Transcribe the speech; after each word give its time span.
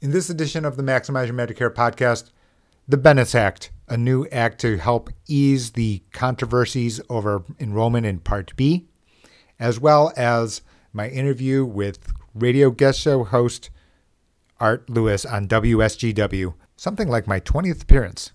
In 0.00 0.12
this 0.12 0.30
edition 0.30 0.64
of 0.64 0.76
the 0.76 0.84
Maximize 0.84 1.26
Your 1.26 1.34
Medicare 1.34 1.74
podcast, 1.74 2.30
the 2.86 2.96
BENES 2.96 3.34
Act, 3.34 3.72
a 3.88 3.96
new 3.96 4.28
act 4.30 4.60
to 4.60 4.76
help 4.76 5.10
ease 5.26 5.72
the 5.72 6.04
controversies 6.12 7.00
over 7.10 7.42
enrollment 7.58 8.06
in 8.06 8.20
Part 8.20 8.54
B, 8.54 8.86
as 9.58 9.80
well 9.80 10.12
as 10.16 10.62
my 10.92 11.08
interview 11.08 11.64
with 11.64 12.12
radio 12.32 12.70
guest 12.70 13.00
show 13.00 13.24
host 13.24 13.70
Art 14.60 14.88
Lewis 14.88 15.24
on 15.24 15.48
WSGW, 15.48 16.54
something 16.76 17.08
like 17.08 17.26
my 17.26 17.40
20th 17.40 17.82
appearance. 17.82 18.30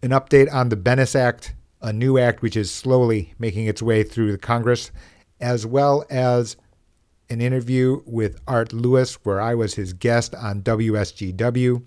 an 0.02 0.12
update 0.12 0.54
on 0.54 0.70
the 0.70 0.76
BENES 0.76 1.16
Act, 1.16 1.56
a 1.82 1.92
new 1.94 2.18
act 2.18 2.42
which 2.42 2.58
is 2.58 2.72
slowly 2.72 3.34
making 3.40 3.68
its 3.68 3.82
way 3.82 4.04
through 4.04 4.32
the 4.32 4.38
Congress, 4.38 4.92
as 5.40 5.66
well 5.66 6.06
as 6.10 6.58
an 7.30 7.40
interview 7.42 8.02
with 8.06 8.40
Art 8.48 8.74
Lewis, 8.74 9.16
where 9.24 9.40
I 9.40 9.56
was 9.56 9.76
his 9.76 9.94
guest 9.94 10.36
on 10.36 10.62
WSGW. 10.62 11.86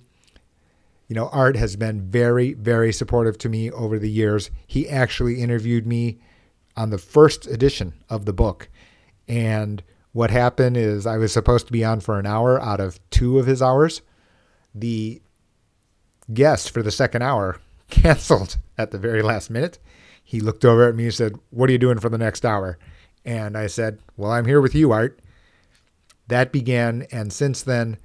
You 1.13 1.17
know, 1.17 1.29
Art 1.29 1.57
has 1.57 1.77
been 1.77 2.01
very, 2.01 2.55
very 2.55 2.91
supportive 2.91 3.37
to 3.37 3.51
me 3.51 3.71
over 3.71 3.99
the 3.99 4.09
years. 4.09 4.51
He 4.67 4.89
actually 4.89 5.43
interviewed 5.43 5.87
me 5.87 6.21
on 6.75 6.89
the 6.89 6.97
first 6.97 7.47
edition 7.47 7.93
of 8.09 8.25
the 8.25 8.33
book. 8.33 8.71
And 9.29 9.83
what 10.13 10.31
happened 10.31 10.79
is 10.79 11.07
I 11.07 11.19
was 11.19 11.31
supposed 11.31 11.67
to 11.67 11.73
be 11.75 11.85
on 11.85 12.01
for 12.01 12.19
an 12.19 12.25
hour 12.25 12.59
out 12.63 12.81
of 12.81 12.99
two 13.11 13.39
of 13.39 13.45
his 13.45 13.61
hours. 13.61 14.01
The 14.75 15.21
guest 16.33 16.71
for 16.71 16.83
the 16.83 16.91
second 16.91 17.21
hour 17.21 17.61
canceled 17.91 18.57
at 18.79 18.91
the 18.91 18.97
very 18.97 19.21
last 19.21 19.51
minute. 19.51 19.79
He 20.25 20.41
looked 20.41 20.65
over 20.65 20.89
at 20.89 20.95
me 20.95 21.05
and 21.05 21.15
said, 21.15 21.35
What 21.51 21.69
are 21.69 21.73
you 21.73 21.79
doing 21.79 21.99
for 21.99 22.09
the 22.09 22.17
next 22.17 22.47
hour? 22.47 22.79
And 23.23 23.59
I 23.59 23.67
said, 23.67 23.99
Well, 24.17 24.31
I'm 24.31 24.47
here 24.47 24.63
with 24.63 24.75
you, 24.75 24.93
Art. 24.93 25.21
That 26.29 26.53
began, 26.53 27.07
and 27.13 27.31
since 27.31 27.61
then, 27.61 27.99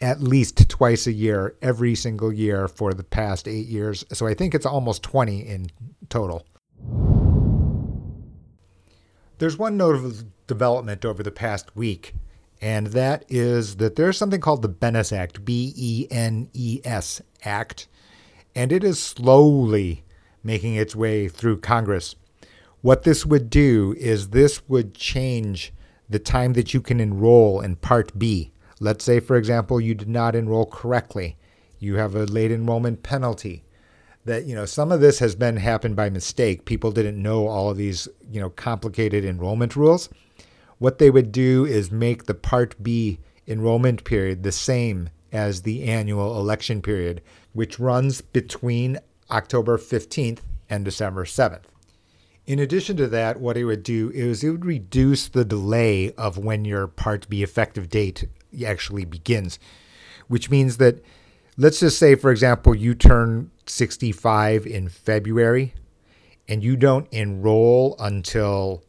at 0.00 0.22
least 0.22 0.68
twice 0.68 1.06
a 1.06 1.12
year, 1.12 1.56
every 1.60 1.94
single 1.94 2.32
year 2.32 2.68
for 2.68 2.94
the 2.94 3.04
past 3.04 3.46
eight 3.46 3.66
years. 3.66 4.04
So 4.12 4.26
I 4.26 4.34
think 4.34 4.54
it's 4.54 4.66
almost 4.66 5.02
20 5.02 5.40
in 5.40 5.70
total. 6.08 6.46
There's 9.38 9.58
one 9.58 9.76
notable 9.76 10.12
development 10.46 11.04
over 11.04 11.22
the 11.22 11.30
past 11.30 11.74
week, 11.76 12.14
and 12.60 12.88
that 12.88 13.24
is 13.28 13.76
that 13.76 13.96
there's 13.96 14.18
something 14.18 14.40
called 14.40 14.62
the 14.62 14.68
BENES 14.68 15.12
Act, 15.12 15.44
B 15.44 15.72
E 15.76 16.06
N 16.10 16.50
E 16.52 16.80
S 16.84 17.22
Act, 17.42 17.88
and 18.54 18.70
it 18.70 18.84
is 18.84 19.02
slowly 19.02 20.04
making 20.42 20.74
its 20.74 20.94
way 20.94 21.28
through 21.28 21.60
Congress. 21.60 22.14
What 22.82 23.04
this 23.04 23.24
would 23.24 23.48
do 23.48 23.94
is 23.98 24.28
this 24.28 24.66
would 24.68 24.94
change 24.94 25.72
the 26.08 26.18
time 26.18 26.54
that 26.54 26.74
you 26.74 26.80
can 26.80 27.00
enroll 27.00 27.60
in 27.60 27.76
Part 27.76 28.18
B 28.18 28.52
Let's 28.82 29.04
say, 29.04 29.20
for 29.20 29.36
example, 29.36 29.78
you 29.78 29.94
did 29.94 30.08
not 30.08 30.34
enroll 30.34 30.64
correctly. 30.64 31.36
You 31.78 31.96
have 31.96 32.14
a 32.14 32.24
late 32.24 32.50
enrollment 32.50 33.02
penalty. 33.02 33.62
That, 34.24 34.44
you 34.46 34.54
know, 34.54 34.64
some 34.64 34.90
of 34.90 35.00
this 35.00 35.18
has 35.18 35.34
been 35.34 35.58
happened 35.58 35.96
by 35.96 36.08
mistake. 36.08 36.64
People 36.64 36.90
didn't 36.90 37.22
know 37.22 37.46
all 37.46 37.70
of 37.70 37.76
these, 37.76 38.08
you 38.30 38.40
know, 38.40 38.50
complicated 38.50 39.24
enrollment 39.24 39.76
rules. 39.76 40.08
What 40.78 40.98
they 40.98 41.10
would 41.10 41.30
do 41.30 41.66
is 41.66 41.90
make 41.90 42.24
the 42.24 42.34
Part 42.34 42.82
B 42.82 43.18
enrollment 43.46 44.04
period 44.04 44.42
the 44.42 44.52
same 44.52 45.10
as 45.30 45.62
the 45.62 45.84
annual 45.84 46.38
election 46.38 46.80
period, 46.80 47.22
which 47.52 47.78
runs 47.78 48.22
between 48.22 48.98
October 49.30 49.76
15th 49.76 50.40
and 50.70 50.84
December 50.84 51.24
7th. 51.24 51.64
In 52.46 52.58
addition 52.58 52.96
to 52.96 53.06
that, 53.08 53.40
what 53.40 53.56
it 53.56 53.64
would 53.64 53.82
do 53.82 54.10
is 54.10 54.42
it 54.42 54.50
would 54.50 54.64
reduce 54.64 55.28
the 55.28 55.44
delay 55.44 56.12
of 56.14 56.38
when 56.38 56.64
your 56.64 56.86
Part 56.86 57.28
B 57.28 57.42
effective 57.42 57.90
date 57.90 58.24
actually 58.66 59.04
begins, 59.04 59.58
which 60.28 60.50
means 60.50 60.76
that 60.78 61.02
let's 61.56 61.80
just 61.80 61.98
say, 61.98 62.14
for 62.14 62.30
example, 62.30 62.74
you 62.74 62.94
turn 62.94 63.50
65 63.66 64.66
in 64.66 64.88
February 64.88 65.74
and 66.48 66.64
you 66.64 66.76
don't 66.76 67.06
enroll 67.12 67.96
until, 67.98 68.82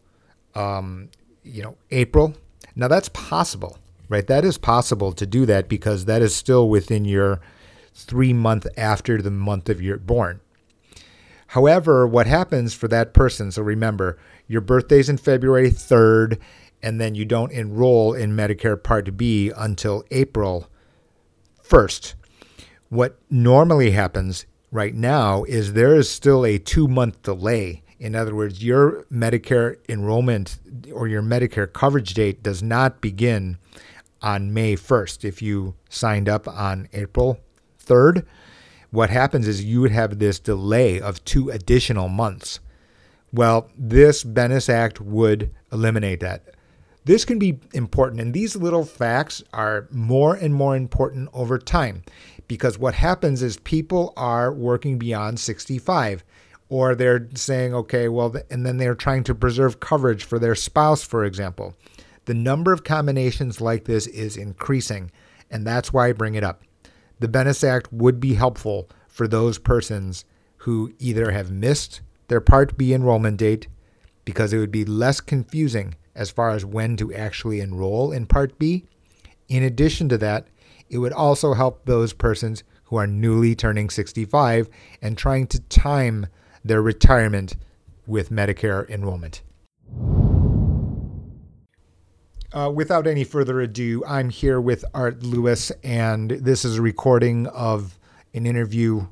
um, 0.56 1.10
you 1.44 1.62
know, 1.62 1.78
April. 1.92 2.34
Now 2.76 2.88
that's 2.88 3.10
possible, 3.10 3.78
right? 4.10 4.26
That 4.26 4.46
is 4.46 4.58
possible 4.58 5.12
to 5.14 5.26
do 5.26 5.46
that 5.46 5.70
because 5.70 6.06
that 6.06 6.22
is 6.22 6.36
still 6.36 6.70
within 6.70 7.06
your 7.06 7.40
three 7.94 8.34
month 8.34 8.66
after 8.78 9.22
the 9.22 9.32
month 9.32 9.70
of 9.70 9.82
your 9.82 9.98
born. 9.98 10.40
However, 11.48 12.08
what 12.08 12.28
happens 12.28 12.74
for 12.74 12.88
that 12.88 13.14
person? 13.14 13.52
So 13.52 13.62
remember, 13.62 14.18
your 14.48 14.62
birthday's 14.62 15.10
in 15.10 15.18
February 15.18 15.70
3rd 15.70 16.40
and 16.84 17.00
then 17.00 17.16
you 17.16 17.26
don't 17.26 17.52
enroll 17.52 18.14
in 18.14 18.36
Medicare 18.36 18.82
Part 18.82 19.18
B 19.18 19.52
until 19.56 20.04
April 20.12 20.68
1st. 21.64 22.16
What 22.90 23.20
normally 23.30 23.92
happens 23.92 24.46
right 24.72 24.96
now 24.96 25.44
is 25.44 25.74
there 25.74 25.96
is 25.96 26.10
still 26.10 26.46
a 26.46 26.58
two 26.58 26.88
month 26.88 27.22
delay. 27.22 27.84
In 28.00 28.16
other 28.16 28.34
words, 28.34 28.64
your 28.64 29.06
Medicare 29.12 29.78
enrollment 29.88 30.60
or 30.92 31.08
your 31.08 31.22
Medicare 31.22 31.72
coverage 31.72 32.14
date 32.14 32.42
does 32.42 32.64
not 32.64 33.00
begin 33.00 33.58
on 34.22 34.54
May 34.54 34.76
1st. 34.76 35.24
If 35.24 35.42
you 35.42 35.76
signed 35.90 36.28
up 36.28 36.48
on 36.48 36.88
April 36.94 37.40
3rd, 37.84 38.26
what 38.90 39.10
happens 39.10 39.48
is 39.48 39.64
you 39.64 39.82
would 39.82 39.92
have 39.92 40.20
this 40.20 40.40
delay 40.40 41.00
of 41.00 41.24
two 41.24 41.50
additional 41.50 42.10
months. 42.10 42.60
Well, 43.32 43.70
this 43.78 44.24
BENES 44.24 44.68
Act 44.68 45.00
would 45.00 45.52
eliminate 45.72 46.20
that. 46.20 46.56
This 47.04 47.26
can 47.26 47.40
be 47.40 47.60
important, 47.74 48.22
and 48.22 48.34
these 48.34 48.56
little 48.56 48.86
facts 48.86 49.42
are 49.54 49.88
more 49.90 50.36
and 50.36 50.54
more 50.54 50.76
important 50.76 51.30
over 51.34 51.58
time 51.58 52.04
because 52.48 52.78
what 52.78 52.94
happens 52.94 53.42
is 53.42 53.58
people 53.58 54.14
are 54.16 54.54
working 54.54 55.00
beyond 55.00 55.40
65 55.40 56.24
or 56.70 56.96
they're 56.96 57.28
saying, 57.34 57.74
okay, 57.74 58.08
well, 58.08 58.36
and 58.50 58.66
then 58.66 58.78
they're 58.78 58.96
trying 58.96 59.24
to 59.26 59.36
preserve 59.36 59.80
coverage 59.80 60.24
for 60.24 60.40
their 60.40 60.56
spouse, 60.56 61.04
for 61.04 61.26
example. 61.26 61.76
The 62.26 62.34
number 62.34 62.72
of 62.72 62.84
combinations 62.84 63.60
like 63.60 63.86
this 63.86 64.08
is 64.08 64.38
increasing, 64.38 65.12
and 65.50 65.66
that's 65.66 65.92
why 65.92 66.08
I 66.08 66.14
bring 66.14 66.36
it 66.36 66.44
up. 66.44 66.62
The 67.20 67.28
BENES 67.28 67.64
Act 67.64 67.92
would 67.92 68.20
be 68.20 68.36
helpful 68.36 68.90
for 69.08 69.28
those 69.28 69.58
persons 69.58 70.24
who 70.58 70.94
either 71.00 71.32
have 71.32 71.52
missed 71.52 72.02
their 72.30 72.40
Part 72.40 72.78
B 72.78 72.94
enrollment 72.94 73.38
date 73.38 73.68
because 74.24 74.54
it 74.54 74.60
would 74.60 74.72
be 74.72 74.86
less 74.86 75.20
confusing 75.20 75.96
as 76.16 76.30
far 76.32 76.50
as 76.52 76.66
when 76.66 76.98
to 76.98 77.14
actually 77.14 77.60
enroll 77.60 78.12
in 78.12 78.26
Part 78.26 78.58
B. 78.60 78.86
In 79.48 79.64
addition 79.64 80.10
to 80.10 80.18
that, 80.20 80.48
It 80.92 80.98
would 80.98 81.14
also 81.14 81.54
help 81.54 81.86
those 81.86 82.12
persons 82.12 82.66
who 82.86 82.98
are 82.98 83.08
newly 83.08 83.56
turning 83.56 83.90
65 83.90 84.68
and 85.02 85.18
trying 85.18 85.48
to 85.48 85.62
time 85.62 86.28
their 86.66 86.82
retirement 86.82 87.56
with 88.06 88.30
Medicare 88.30 88.88
enrollment. 88.90 89.42
Uh, 92.54 92.70
without 92.70 93.08
any 93.08 93.24
further 93.24 93.62
ado, 93.62 94.04
I'm 94.06 94.30
here 94.30 94.60
with 94.60 94.84
Art 94.94 95.24
Lewis, 95.24 95.72
and 95.82 96.32
this 96.32 96.66
is 96.66 96.78
a 96.78 96.82
recording 96.82 97.48
of 97.48 97.98
an 98.34 98.46
interview 98.46 99.08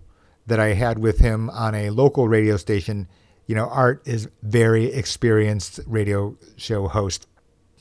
that 0.48 0.60
I 0.60 0.74
had 0.74 1.00
with 1.00 1.20
him 1.20 1.50
on 1.52 1.74
a 1.76 1.92
local 1.92 2.28
radio 2.28 2.58
station. 2.58 3.08
You 3.50 3.56
know, 3.56 3.66
Art 3.66 4.04
is 4.06 4.30
very 4.44 4.86
experienced 4.86 5.80
radio 5.88 6.38
show 6.56 6.88
host, 6.88 7.28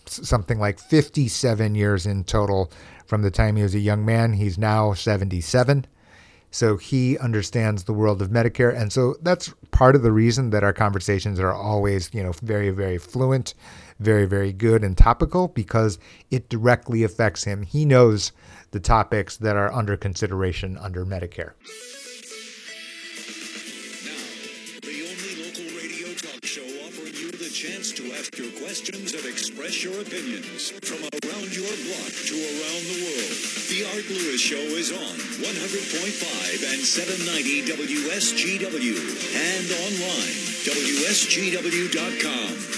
something 0.06 0.58
like 0.58 0.78
57 0.78 1.74
years 1.74 2.06
in 2.06 2.24
total 2.24 2.72
from 3.04 3.20
the 3.20 3.30
time 3.30 3.56
he 3.56 3.62
was 3.62 3.74
a 3.74 3.78
young 3.78 4.02
man. 4.02 4.32
He's 4.32 4.56
now 4.56 4.94
77. 4.94 5.84
So 6.50 6.78
he 6.78 7.18
understands 7.18 7.84
the 7.84 7.92
world 7.92 8.22
of 8.22 8.30
Medicare. 8.30 8.74
And 8.74 8.90
so 8.90 9.16
that's 9.20 9.52
part 9.70 9.94
of 9.94 10.00
the 10.00 10.10
reason 10.10 10.48
that 10.50 10.64
our 10.64 10.72
conversations 10.72 11.38
are 11.38 11.52
always, 11.52 12.08
you 12.14 12.22
know, 12.22 12.32
very, 12.42 12.70
very 12.70 12.96
fluent 12.96 13.52
very, 14.00 14.26
very 14.26 14.52
good 14.52 14.84
and 14.84 14.96
topical 14.96 15.48
because 15.48 15.98
it 16.30 16.48
directly 16.48 17.02
affects 17.02 17.44
him. 17.44 17.62
He 17.62 17.84
knows 17.84 18.32
the 18.70 18.80
topics 18.80 19.36
that 19.38 19.56
are 19.56 19.72
under 19.72 19.96
consideration 19.96 20.78
under 20.78 21.04
Medicare. 21.04 21.52
Questions 28.68 29.14
and 29.14 29.24
express 29.24 29.82
your 29.82 29.98
opinions 29.98 30.72
from 30.84 31.00
around 31.00 31.48
your 31.56 31.72
block 31.88 32.12
to 32.28 32.36
around 32.36 32.84
the 32.84 33.00
world. 33.00 33.32
The 33.72 33.88
Art 33.96 34.04
Lewis 34.12 34.36
Show 34.38 34.60
is 34.76 34.92
on 34.92 35.16
100.5 35.40 36.68
and 36.68 36.84
790 36.84 37.64
WSGW 37.64 38.92
and 39.40 39.72
online 39.72 40.36
WSGW.com. 40.68 42.77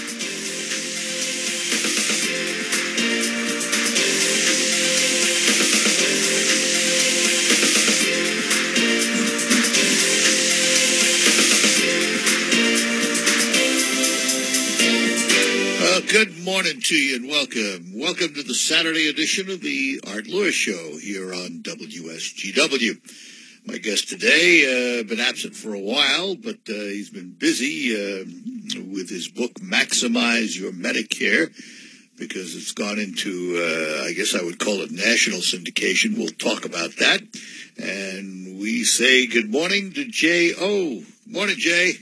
Good 16.11 16.43
morning 16.43 16.81
to 16.81 16.95
you 16.97 17.15
and 17.15 17.29
welcome. 17.29 17.97
Welcome 17.97 18.33
to 18.33 18.43
the 18.43 18.53
Saturday 18.53 19.07
edition 19.07 19.49
of 19.49 19.61
the 19.61 20.01
Art 20.05 20.27
Lewis 20.27 20.53
Show 20.53 20.97
here 20.97 21.33
on 21.33 21.63
WSGW. 21.63 22.99
My 23.65 23.77
guest 23.77 24.09
today, 24.09 24.99
uh, 24.99 25.03
been 25.03 25.21
absent 25.21 25.55
for 25.55 25.73
a 25.73 25.79
while, 25.79 26.35
but 26.35 26.57
uh, 26.67 26.73
he's 26.73 27.09
been 27.09 27.31
busy 27.31 27.95
uh, 27.95 28.25
with 28.91 29.09
his 29.09 29.29
book, 29.29 29.53
Maximize 29.61 30.59
Your 30.59 30.73
Medicare, 30.73 31.47
because 32.17 32.57
it's 32.57 32.73
gone 32.73 32.99
into, 32.99 33.55
uh, 33.55 34.03
I 34.03 34.11
guess 34.11 34.35
I 34.35 34.43
would 34.43 34.59
call 34.59 34.81
it 34.81 34.91
national 34.91 35.39
syndication. 35.39 36.17
We'll 36.17 36.27
talk 36.27 36.65
about 36.65 36.97
that. 36.97 37.21
And 37.81 38.59
we 38.59 38.83
say 38.83 39.27
good 39.27 39.49
morning 39.49 39.93
to 39.93 40.03
Jay 40.03 40.51
O. 40.59 41.03
Morning, 41.25 41.55
Jay. 41.57 41.93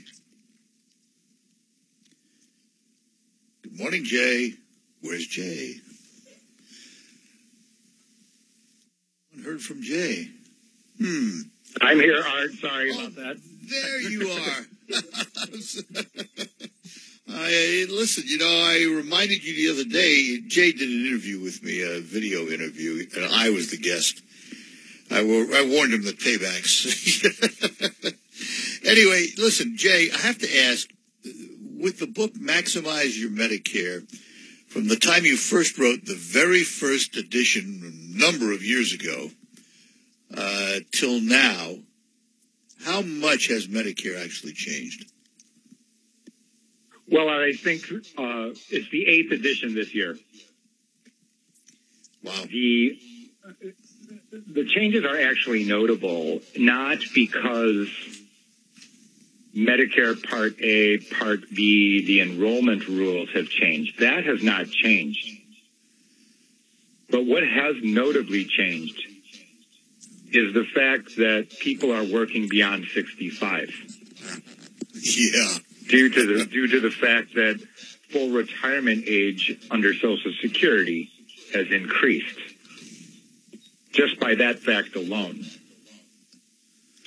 Morning, 3.80 4.04
Jay. 4.04 4.52
Where's 5.00 5.26
Jay? 5.26 5.76
Heard 9.42 9.62
from 9.62 9.80
Jay. 9.80 10.28
Hmm. 11.00 11.40
I'm 11.80 11.98
here, 11.98 12.22
Art. 12.22 12.50
Sorry 12.60 12.92
oh, 12.92 12.98
about 12.98 13.14
that. 13.14 13.36
There 13.70 14.00
you 14.02 14.30
are. 14.32 14.66
I 17.40 17.86
listen. 17.88 18.24
You 18.26 18.36
know, 18.36 18.44
I 18.44 18.84
reminded 18.96 19.42
you 19.42 19.56
the 19.56 19.70
other 19.72 19.88
day. 19.88 20.40
Jay 20.46 20.72
did 20.72 20.90
an 20.90 21.06
interview 21.06 21.40
with 21.40 21.62
me, 21.62 21.80
a 21.80 22.00
video 22.00 22.48
interview, 22.48 23.06
and 23.16 23.24
I 23.32 23.48
was 23.48 23.70
the 23.70 23.78
guest. 23.78 24.20
I, 25.10 25.20
I 25.20 25.22
warned 25.22 25.94
him 25.94 26.04
the 26.04 26.12
paybacks. 26.12 26.84
anyway, 28.84 29.28
listen, 29.38 29.78
Jay. 29.78 30.10
I 30.12 30.18
have 30.18 30.36
to 30.36 30.58
ask 30.66 30.86
with 31.80 31.98
the 31.98 32.06
book 32.06 32.34
Maximize 32.34 33.18
Your 33.18 33.30
Medicare, 33.30 34.08
from 34.68 34.88
the 34.88 34.96
time 34.96 35.24
you 35.24 35.36
first 35.36 35.78
wrote 35.78 36.04
the 36.04 36.14
very 36.14 36.62
first 36.62 37.16
edition 37.16 37.82
a 37.82 38.18
number 38.18 38.52
of 38.52 38.62
years 38.62 38.92
ago 38.92 39.30
uh, 40.36 40.80
till 40.92 41.20
now, 41.20 41.74
how 42.84 43.02
much 43.02 43.48
has 43.48 43.66
Medicare 43.66 44.22
actually 44.22 44.52
changed? 44.52 45.10
Well, 47.10 47.28
I 47.28 47.52
think 47.52 47.82
uh, 47.90 48.54
it's 48.70 48.88
the 48.90 49.06
eighth 49.08 49.32
edition 49.32 49.74
this 49.74 49.94
year. 49.94 50.16
Wow. 52.22 52.44
The 52.48 52.98
the 54.30 54.64
changes 54.66 55.04
are 55.04 55.18
actually 55.20 55.64
notable, 55.64 56.40
not 56.56 56.98
because 57.14 57.88
Medicare 59.54 60.22
Part 60.28 60.60
A, 60.60 60.98
Part 60.98 61.50
B, 61.50 62.04
the 62.06 62.20
enrollment 62.20 62.86
rules 62.88 63.28
have 63.34 63.48
changed. 63.48 63.98
That 64.00 64.24
has 64.24 64.42
not 64.42 64.70
changed. 64.70 65.26
But 67.10 67.26
what 67.26 67.42
has 67.42 67.76
notably 67.82 68.44
changed 68.44 69.02
is 70.32 70.54
the 70.54 70.64
fact 70.64 71.16
that 71.16 71.48
people 71.58 71.92
are 71.92 72.04
working 72.04 72.48
beyond 72.48 72.86
65. 72.94 73.70
Yeah. 74.94 75.58
Due 75.88 76.08
to 76.08 76.38
the, 76.38 76.44
due 76.44 76.68
to 76.68 76.80
the 76.80 76.90
fact 76.90 77.34
that 77.34 77.60
full 78.10 78.30
retirement 78.30 79.04
age 79.08 79.58
under 79.70 79.92
Social 79.94 80.32
Security 80.40 81.10
has 81.52 81.66
increased. 81.72 82.38
Just 83.92 84.20
by 84.20 84.36
that 84.36 84.60
fact 84.60 84.94
alone. 84.94 85.44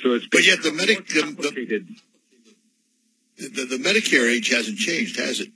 So 0.01 0.16
it's 0.16 0.28
but 0.28 0.45
yet 0.45 0.62
the 0.62 0.74
medic 0.74 1.07
the, 1.07 1.86
the, 3.38 3.65
the 3.65 3.77
Medicare 3.77 4.30
age 4.30 4.50
hasn't 4.50 4.77
changed, 4.77 5.18
has 5.18 5.39
it? 5.39 5.50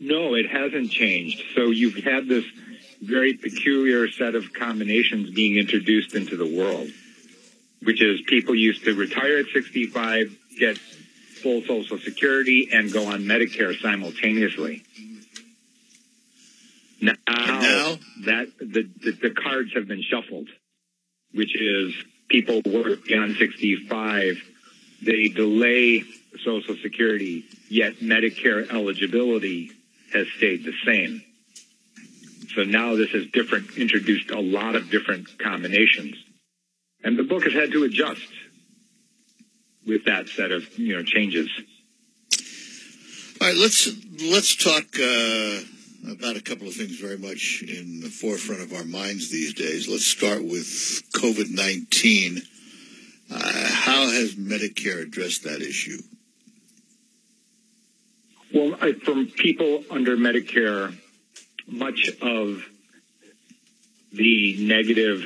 No, 0.00 0.34
it 0.34 0.50
hasn't 0.50 0.90
changed. 0.90 1.42
So 1.54 1.70
you've 1.70 2.02
had 2.04 2.28
this 2.28 2.44
very 3.02 3.34
peculiar 3.34 4.10
set 4.10 4.34
of 4.34 4.52
combinations 4.52 5.30
being 5.30 5.56
introduced 5.56 6.14
into 6.14 6.36
the 6.36 6.46
world, 6.46 6.88
which 7.82 8.02
is 8.02 8.20
people 8.26 8.54
used 8.54 8.84
to 8.84 8.94
retire 8.94 9.38
at 9.38 9.46
65, 9.52 10.36
get 10.58 10.78
full 10.78 11.62
Social 11.62 11.98
Security, 11.98 12.70
and 12.72 12.92
go 12.92 13.06
on 13.06 13.24
Medicare 13.24 13.78
simultaneously. 13.80 14.82
Now, 17.00 17.14
now? 17.28 17.98
that 18.24 18.46
the, 18.58 18.88
the, 19.02 19.12
the 19.12 19.30
cards 19.30 19.72
have 19.74 19.86
been 19.86 20.02
shuffled, 20.02 20.48
which 21.32 21.54
is 21.54 21.94
people 22.28 22.62
work 22.64 23.04
beyond 23.04 23.36
65, 23.36 24.42
they 25.02 25.28
delay 25.28 26.04
Social 26.44 26.76
Security, 26.82 27.44
yet 27.68 27.96
Medicare 27.96 28.68
eligibility 28.70 29.72
has 30.12 30.26
stayed 30.36 30.64
the 30.64 30.74
same. 30.84 31.22
So 32.54 32.62
now 32.62 32.94
this 32.94 33.10
has 33.10 33.26
different, 33.26 33.76
introduced 33.76 34.30
a 34.30 34.40
lot 34.40 34.76
of 34.76 34.90
different 34.90 35.38
combinations. 35.38 36.16
And 37.02 37.18
the 37.18 37.24
book 37.24 37.44
has 37.44 37.52
had 37.52 37.72
to 37.72 37.84
adjust 37.84 38.28
with 39.86 40.04
that 40.04 40.28
set 40.28 40.52
of, 40.52 40.78
you 40.78 40.96
know, 40.96 41.02
changes. 41.02 41.48
All 43.40 43.48
right, 43.48 43.56
let's, 43.56 43.90
let's 44.30 44.56
talk, 44.56 44.84
uh, 44.98 45.60
about 46.10 46.36
a 46.36 46.40
couple 46.40 46.68
of 46.68 46.74
things 46.74 46.98
very 46.98 47.18
much 47.18 47.64
in 47.66 48.00
the 48.00 48.08
forefront 48.08 48.62
of 48.62 48.72
our 48.72 48.84
minds 48.84 49.30
these 49.30 49.54
days. 49.54 49.88
Let's 49.88 50.06
start 50.06 50.42
with 50.42 51.02
COVID-19. 51.14 52.46
Uh, 53.30 53.68
how 53.70 54.10
has 54.10 54.34
Medicare 54.34 55.02
addressed 55.02 55.44
that 55.44 55.62
issue? 55.62 55.98
From 58.92 59.28
people 59.28 59.82
under 59.90 60.14
Medicare, 60.14 60.94
much 61.66 62.10
of 62.20 62.62
the 64.12 64.56
negative 64.60 65.22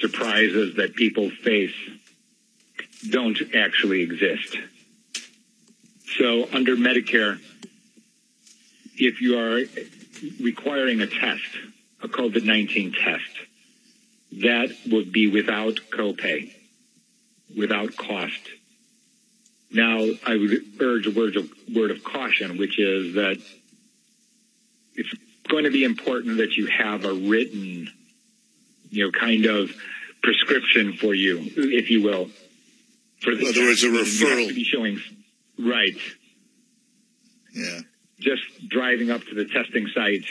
surprises 0.00 0.76
that 0.76 0.94
people 0.94 1.28
face 1.28 1.74
don't 3.10 3.40
actually 3.56 4.02
exist. 4.02 4.56
So 6.16 6.48
under 6.52 6.76
Medicare, 6.76 7.40
if 8.94 9.20
you 9.20 9.36
are 9.36 9.62
requiring 10.40 11.00
a 11.00 11.08
test, 11.08 11.42
a 12.02 12.08
COVID-19 12.08 12.94
test, 12.94 13.32
that 14.42 14.70
would 14.88 15.10
be 15.10 15.26
without 15.26 15.80
copay, 15.90 16.52
without 17.56 17.96
cost. 17.96 18.48
Now, 19.74 20.04
I 20.26 20.36
would 20.36 20.80
urge 20.80 21.06
a 21.06 21.10
word 21.10 21.36
of, 21.36 21.50
word 21.74 21.90
of 21.90 22.04
caution, 22.04 22.58
which 22.58 22.78
is 22.78 23.14
that 23.14 23.38
it's 24.94 25.14
going 25.48 25.64
to 25.64 25.70
be 25.70 25.84
important 25.84 26.38
that 26.38 26.52
you 26.56 26.66
have 26.66 27.04
a 27.04 27.12
written 27.12 27.88
you 28.90 29.06
know, 29.06 29.10
kind 29.10 29.46
of 29.46 29.70
prescription 30.22 30.92
for 30.92 31.14
you, 31.14 31.38
if 31.56 31.90
you 31.90 32.02
will. 32.02 32.28
For 33.20 33.32
In 33.32 33.38
other 33.46 33.62
words, 33.62 33.82
a 33.82 33.88
referral. 33.88 34.48
to 34.48 34.54
be 34.54 34.64
showing, 34.64 35.00
right. 35.58 35.96
Yeah. 37.54 37.80
Just 38.20 38.42
driving 38.68 39.10
up 39.10 39.22
to 39.24 39.34
the 39.34 39.46
testing 39.46 39.88
site 39.94 40.26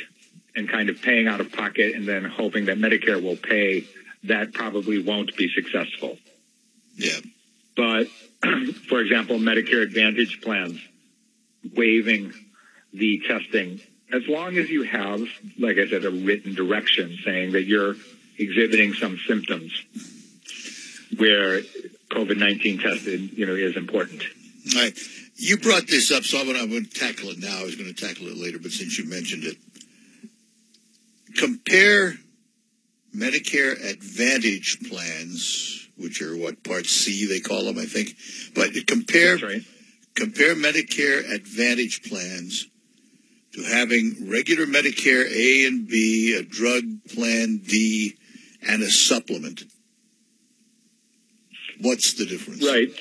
and 0.55 0.69
kind 0.69 0.89
of 0.89 1.01
paying 1.01 1.27
out 1.27 1.41
of 1.41 1.51
pocket 1.51 1.95
and 1.95 2.07
then 2.07 2.25
hoping 2.25 2.65
that 2.65 2.77
Medicare 2.77 3.21
will 3.21 3.38
pay, 3.38 3.86
that 4.25 4.53
probably 4.53 5.01
won't 5.01 5.36
be 5.36 5.50
successful. 5.50 6.17
Yeah. 6.95 7.19
But, 7.75 8.07
for 8.89 9.01
example, 9.01 9.38
Medicare 9.38 9.83
Advantage 9.83 10.41
plans 10.41 10.79
waiving 11.75 12.33
the 12.93 13.21
testing, 13.27 13.79
as 14.12 14.27
long 14.27 14.57
as 14.57 14.69
you 14.69 14.83
have, 14.83 15.21
like 15.60 15.77
I 15.77 15.88
said, 15.88 16.05
a 16.05 16.12
written 16.12 16.53
direction 16.53 17.17
saying 17.24 17.53
that 17.53 17.63
you're 17.63 17.95
exhibiting 18.38 18.93
some 18.93 19.17
symptoms 19.27 19.71
where 21.17 21.62
COVID-19 22.10 22.81
testing, 22.81 23.29
you 23.33 23.45
know, 23.45 23.53
is 23.53 23.77
important. 23.77 24.24
All 24.75 24.81
right. 24.81 24.98
You 25.36 25.57
brought 25.57 25.88
this 25.88 26.12
up, 26.12 26.24
so 26.24 26.39
I'm 26.39 26.45
going, 26.45 26.57
to, 26.57 26.63
I'm 26.63 26.69
going 26.69 26.86
to 26.86 27.00
tackle 27.00 27.29
it 27.29 27.39
now. 27.39 27.60
I 27.60 27.63
was 27.63 27.75
going 27.75 27.93
to 27.93 28.07
tackle 28.07 28.27
it 28.27 28.38
later, 28.38 28.60
but 28.60 28.71
since 28.71 28.98
you 28.98 29.10
mentioned 29.10 29.43
it, 29.43 29.57
compare 31.38 32.13
Medicare 33.15 33.74
Advantage 33.89 34.79
plans, 34.89 35.81
which 36.01 36.22
are 36.22 36.36
what 36.36 36.63
Part 36.63 36.86
C 36.86 37.27
they 37.27 37.39
call 37.39 37.65
them, 37.65 37.77
I 37.77 37.86
think. 37.86 38.15
But 38.53 38.72
compare 38.88 39.38
right. 39.38 39.62
compare 40.15 40.55
Medicare 40.55 41.31
Advantage 41.34 42.03
plans 42.10 42.67
to 43.53 43.63
having 43.63 44.29
regular 44.29 44.65
Medicare 44.65 45.29
A 45.29 45.65
and 45.67 45.88
B, 45.88 46.36
a 46.38 46.43
drug 46.43 46.84
plan 47.13 47.58
D, 47.58 48.17
and 48.67 48.81
a 48.81 48.89
supplement. 48.89 49.63
What's 51.81 52.13
the 52.13 52.25
difference? 52.25 52.65
Right. 52.65 52.91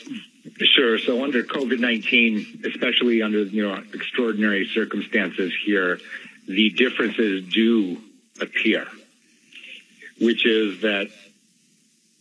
Sure. 0.75 0.99
So 0.99 1.23
under 1.23 1.43
COVID-19, 1.43 2.65
especially 2.65 3.23
under, 3.23 3.43
you 3.43 3.63
know, 3.63 3.83
extraordinary 3.93 4.69
circumstances 4.73 5.53
here, 5.65 5.99
the 6.49 6.71
differences 6.71 7.45
do 7.53 7.99
appear, 8.41 8.87
which 10.19 10.47
is 10.47 10.81
that 10.81 11.11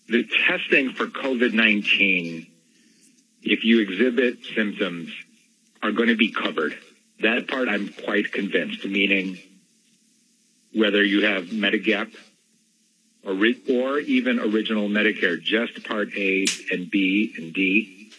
the 0.09 0.27
testing 0.47 0.91
for 0.93 1.05
COVID-19, 1.07 2.47
if 3.43 3.63
you 3.63 3.79
exhibit 3.79 4.39
symptoms, 4.55 5.11
are 5.81 5.91
going 5.91 6.09
to 6.09 6.15
be 6.15 6.31
covered. 6.31 6.77
That 7.21 7.47
part 7.47 7.69
I'm 7.69 7.89
quite 7.89 8.31
convinced, 8.31 8.85
meaning 8.85 9.37
whether 10.73 11.03
you 11.03 11.25
have 11.25 11.45
Medigap 11.45 12.13
or, 13.23 13.33
or 13.69 13.99
even 13.99 14.39
original 14.39 14.87
Medicare, 14.89 15.41
just 15.41 15.83
Part 15.83 16.09
A 16.15 16.45
and 16.71 16.89
B 16.89 17.33
and 17.37 17.53
D, 17.53 18.11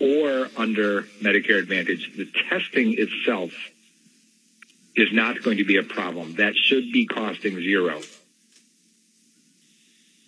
or 0.00 0.48
under 0.56 1.02
Medicare 1.22 1.58
Advantage, 1.58 2.12
the 2.16 2.30
testing 2.48 2.94
itself 2.98 3.50
is 4.94 5.12
not 5.12 5.42
going 5.42 5.58
to 5.58 5.64
be 5.64 5.76
a 5.76 5.82
problem. 5.82 6.34
That 6.36 6.54
should 6.54 6.92
be 6.92 7.06
costing 7.06 7.56
zero. 7.56 8.00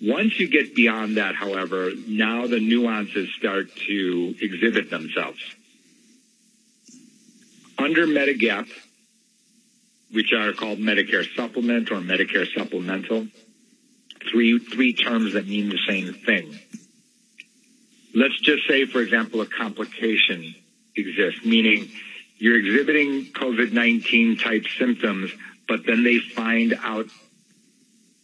Once 0.00 0.38
you 0.38 0.48
get 0.48 0.74
beyond 0.74 1.16
that, 1.16 1.34
however, 1.34 1.90
now 2.06 2.46
the 2.46 2.60
nuances 2.60 3.28
start 3.36 3.74
to 3.74 4.34
exhibit 4.40 4.90
themselves. 4.90 5.40
Under 7.76 8.06
Medigap, 8.06 8.68
which 10.12 10.32
are 10.32 10.52
called 10.52 10.78
Medicare 10.78 11.26
Supplement 11.34 11.90
or 11.90 11.96
Medicare 11.96 12.46
Supplemental, 12.56 13.26
three 14.30 14.58
three 14.58 14.92
terms 14.92 15.34
that 15.34 15.46
mean 15.46 15.68
the 15.68 15.78
same 15.86 16.14
thing. 16.14 16.58
Let's 18.14 18.38
just 18.40 18.66
say, 18.66 18.84
for 18.86 19.00
example, 19.00 19.40
a 19.40 19.46
complication 19.46 20.54
exists, 20.96 21.44
meaning 21.44 21.88
you're 22.38 22.58
exhibiting 22.58 23.26
COVID-19 23.32 24.42
type 24.42 24.64
symptoms, 24.78 25.32
but 25.68 25.84
then 25.86 26.04
they 26.04 26.18
find 26.18 26.78
out 26.82 27.06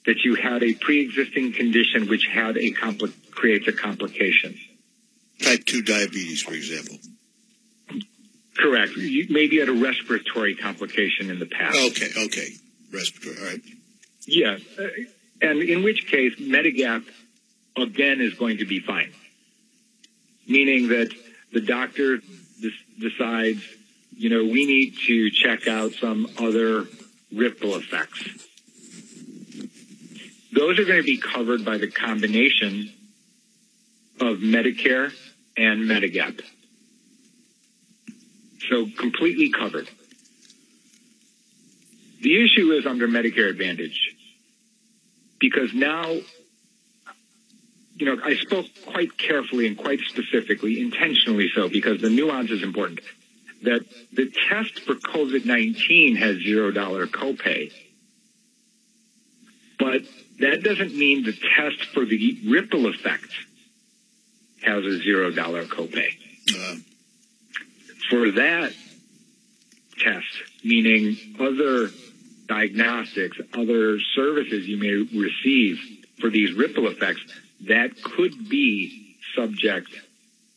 that 0.06 0.24
you 0.24 0.34
had 0.34 0.62
a 0.62 0.74
pre-existing 0.74 1.52
condition 1.52 2.08
which 2.08 2.26
had 2.26 2.56
a 2.56 2.72
compli- 2.72 3.12
creates 3.30 3.66
a 3.68 3.72
complication. 3.72 4.56
Type 5.42 5.64
2 5.64 5.82
diabetes, 5.82 6.42
for 6.42 6.52
example. 6.52 6.96
Correct. 8.56 8.92
You 8.96 9.26
maybe 9.30 9.58
had 9.58 9.68
a 9.68 9.72
respiratory 9.72 10.54
complication 10.54 11.30
in 11.30 11.38
the 11.38 11.46
past. 11.46 11.76
Okay, 11.76 12.08
okay. 12.26 12.48
Respiratory, 12.92 13.44
all 13.46 13.52
right. 13.52 13.60
Yes. 14.26 14.60
uh, 14.78 14.88
and 15.42 15.60
in 15.62 15.82
which 15.82 16.06
case 16.06 16.34
Medigap 16.36 17.04
again 17.76 18.20
is 18.20 18.34
going 18.34 18.58
to 18.58 18.64
be 18.64 18.78
fine, 18.80 19.12
meaning 20.46 20.88
that 20.88 21.12
the 21.52 21.60
doctor 21.60 22.18
des- 22.18 22.70
decides, 23.00 23.60
you 24.16 24.30
know, 24.30 24.44
we 24.44 24.64
need 24.66 24.94
to 25.08 25.30
check 25.30 25.66
out 25.66 25.92
some 25.92 26.28
other 26.38 26.84
ripple 27.32 27.74
effects. 27.74 28.22
Those 30.54 30.78
are 30.78 30.84
going 30.84 31.00
to 31.00 31.02
be 31.02 31.18
covered 31.18 31.64
by 31.64 31.78
the 31.78 31.88
combination 31.88 32.92
of 34.20 34.38
Medicare 34.38 35.12
and 35.56 35.82
Medigap. 35.82 36.40
So 38.70 38.86
completely 38.96 39.50
covered. 39.50 39.88
The 42.22 42.44
issue 42.44 42.70
is 42.72 42.86
under 42.86 43.08
Medicare 43.08 43.50
Advantage 43.50 44.14
because 45.40 45.74
now, 45.74 46.04
you 47.96 48.06
know, 48.06 48.16
I 48.24 48.36
spoke 48.36 48.66
quite 48.86 49.18
carefully 49.18 49.66
and 49.66 49.76
quite 49.76 50.00
specifically, 50.08 50.80
intentionally 50.80 51.50
so, 51.54 51.68
because 51.68 52.00
the 52.00 52.10
nuance 52.10 52.50
is 52.50 52.62
important, 52.62 53.00
that 53.62 53.84
the 54.12 54.32
test 54.48 54.80
for 54.80 54.94
COVID-19 54.94 56.16
has 56.16 56.36
$0 56.36 57.06
copay. 57.06 57.72
But 59.78 60.02
that 60.40 60.62
doesn't 60.62 60.94
mean 60.96 61.24
the 61.24 61.32
test 61.32 61.84
for 61.92 62.04
the 62.04 62.38
ripple 62.48 62.86
effect 62.86 63.30
has 64.62 64.84
a 64.84 64.98
$0 64.98 65.34
copay. 65.68 66.08
Uh, 66.50 66.76
For 68.10 68.30
that 68.32 68.72
test, 69.98 70.26
meaning 70.64 71.16
other 71.38 71.90
diagnostics, 72.46 73.38
other 73.54 73.98
services 74.14 74.66
you 74.66 74.76
may 74.76 75.18
receive 75.18 75.78
for 76.20 76.30
these 76.30 76.52
ripple 76.54 76.88
effects, 76.88 77.20
that 77.68 77.90
could 78.02 78.48
be 78.48 79.16
subject 79.34 79.88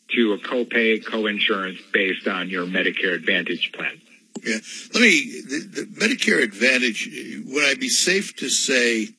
to 0.09 0.33
a 0.33 0.37
copay 0.37 1.03
coinsurance 1.03 1.79
based 1.93 2.27
on 2.27 2.49
your 2.49 2.65
Medicare 2.65 3.13
Advantage 3.13 3.71
plan. 3.73 3.99
yeah. 4.43 4.57
Let 4.93 5.01
me, 5.01 5.41
the, 5.41 5.67
the 5.71 5.85
Medicare 5.85 6.41
Advantage, 6.43 7.43
would 7.45 7.63
I 7.63 7.75
be 7.75 7.89
safe 7.89 8.35
to 8.37 8.49
say 8.49 9.09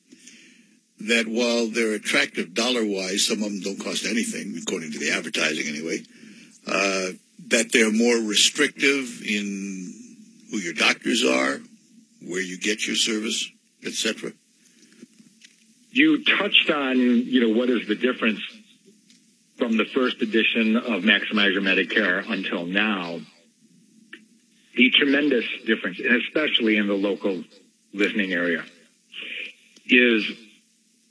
that 1.01 1.27
while 1.27 1.67
they're 1.67 1.93
attractive 1.93 2.53
dollar 2.53 2.85
wise, 2.85 3.25
some 3.25 3.41
of 3.41 3.51
them 3.51 3.61
don't 3.61 3.79
cost 3.79 4.05
anything, 4.05 4.57
according 4.61 4.91
to 4.91 4.99
the 4.99 5.11
advertising 5.11 5.67
anyway, 5.67 5.99
uh, 6.67 7.11
that 7.47 7.71
they're 7.71 7.91
more 7.91 8.17
restrictive 8.17 9.21
in 9.25 9.93
who 10.51 10.57
your 10.57 10.73
doctors 10.73 11.23
are, 11.23 11.59
where 12.21 12.41
you 12.41 12.57
get 12.57 12.85
your 12.85 12.95
service, 12.95 13.49
etc. 13.85 14.33
You 15.91 16.23
touched 16.25 16.69
on, 16.69 16.97
you 16.97 17.41
know, 17.41 17.57
what 17.57 17.69
is 17.69 17.87
the 17.87 17.95
difference 17.95 18.41
from 19.57 19.77
the 19.77 19.85
first 19.85 20.21
edition 20.21 20.75
of 20.75 21.03
Maximize 21.03 21.53
Your 21.53 21.61
Medicare 21.61 22.29
until 22.29 22.65
now. 22.65 23.19
The 24.75 24.89
tremendous 24.91 25.45
difference, 25.65 25.99
and 25.99 26.21
especially 26.21 26.77
in 26.77 26.87
the 26.87 26.93
local 26.93 27.43
listening 27.93 28.31
area, 28.31 28.63
is 29.85 30.25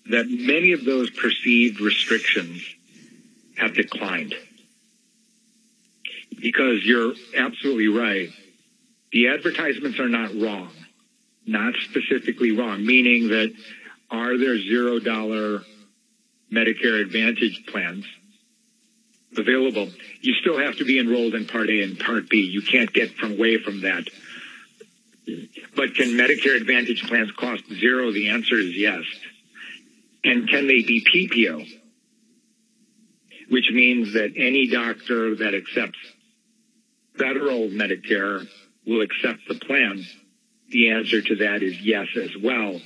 that 0.09 0.27
many 0.29 0.73
of 0.73 0.85
those 0.85 1.11
perceived 1.11 1.81
restrictions 1.81 2.63
have 3.57 3.75
declined. 3.75 4.35
Because 6.41 6.85
you're 6.85 7.15
absolutely 7.37 7.89
right. 7.89 8.29
The 9.13 9.29
advertisements 9.29 9.99
are 9.99 10.09
not 10.09 10.35
wrong, 10.35 10.71
not 11.47 11.75
specifically 11.91 12.53
wrong, 12.53 12.85
meaning 12.85 13.29
that 13.29 13.53
are 14.11 14.39
there 14.39 14.59
zero 14.59 14.99
dollar 14.99 15.63
Medicare 16.53 17.01
Advantage 17.01 17.67
plans 17.67 18.07
available? 19.37 19.89
You 20.21 20.35
still 20.35 20.59
have 20.59 20.77
to 20.77 20.85
be 20.85 20.99
enrolled 20.99 21.35
in 21.35 21.47
Part 21.47 21.69
A 21.69 21.83
and 21.83 21.99
Part 21.99 22.29
B. 22.29 22.39
You 22.39 22.63
can't 22.63 22.93
get 22.93 23.15
from 23.15 23.33
away 23.33 23.59
from 23.59 23.83
that. 23.83 24.05
But 25.77 25.95
can 25.95 26.09
Medicare 26.17 26.57
Advantage 26.57 27.07
plans 27.07 27.31
cost 27.33 27.65
zero? 27.69 28.11
The 28.13 28.29
answer 28.31 28.57
is 28.57 28.75
yes. 28.77 29.03
And 30.25 30.49
can 30.49 30.67
they 30.67 30.83
be 30.83 31.05
PPO? 31.05 31.69
Which 33.51 33.71
means 33.73 34.13
that 34.15 34.35
any 34.37 34.69
doctor 34.69 35.37
that 35.37 35.55
accepts 35.55 35.99
federal 37.19 37.69
Medicare 37.69 38.47
will 38.87 39.03
accept 39.03 39.41
the 39.49 39.55
plan. 39.55 40.05
The 40.71 40.91
answer 40.91 41.21
to 41.21 41.37
that 41.37 41.63
is 41.63 41.81
yes 41.81 42.07
as 42.17 42.31
well. 42.43 42.81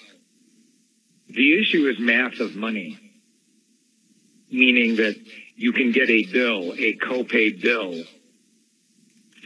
The 1.29 1.61
issue 1.61 1.89
is 1.89 1.99
math 1.99 2.41
of 2.41 2.55
money, 2.55 2.99
meaning 4.51 4.97
that 4.97 5.17
you 5.57 5.73
can 5.73 5.93
get 5.93 6.11
a 6.11 6.25
bill, 6.27 6.73
a 6.73 6.97
copay 6.97 7.61
bill, 7.61 8.03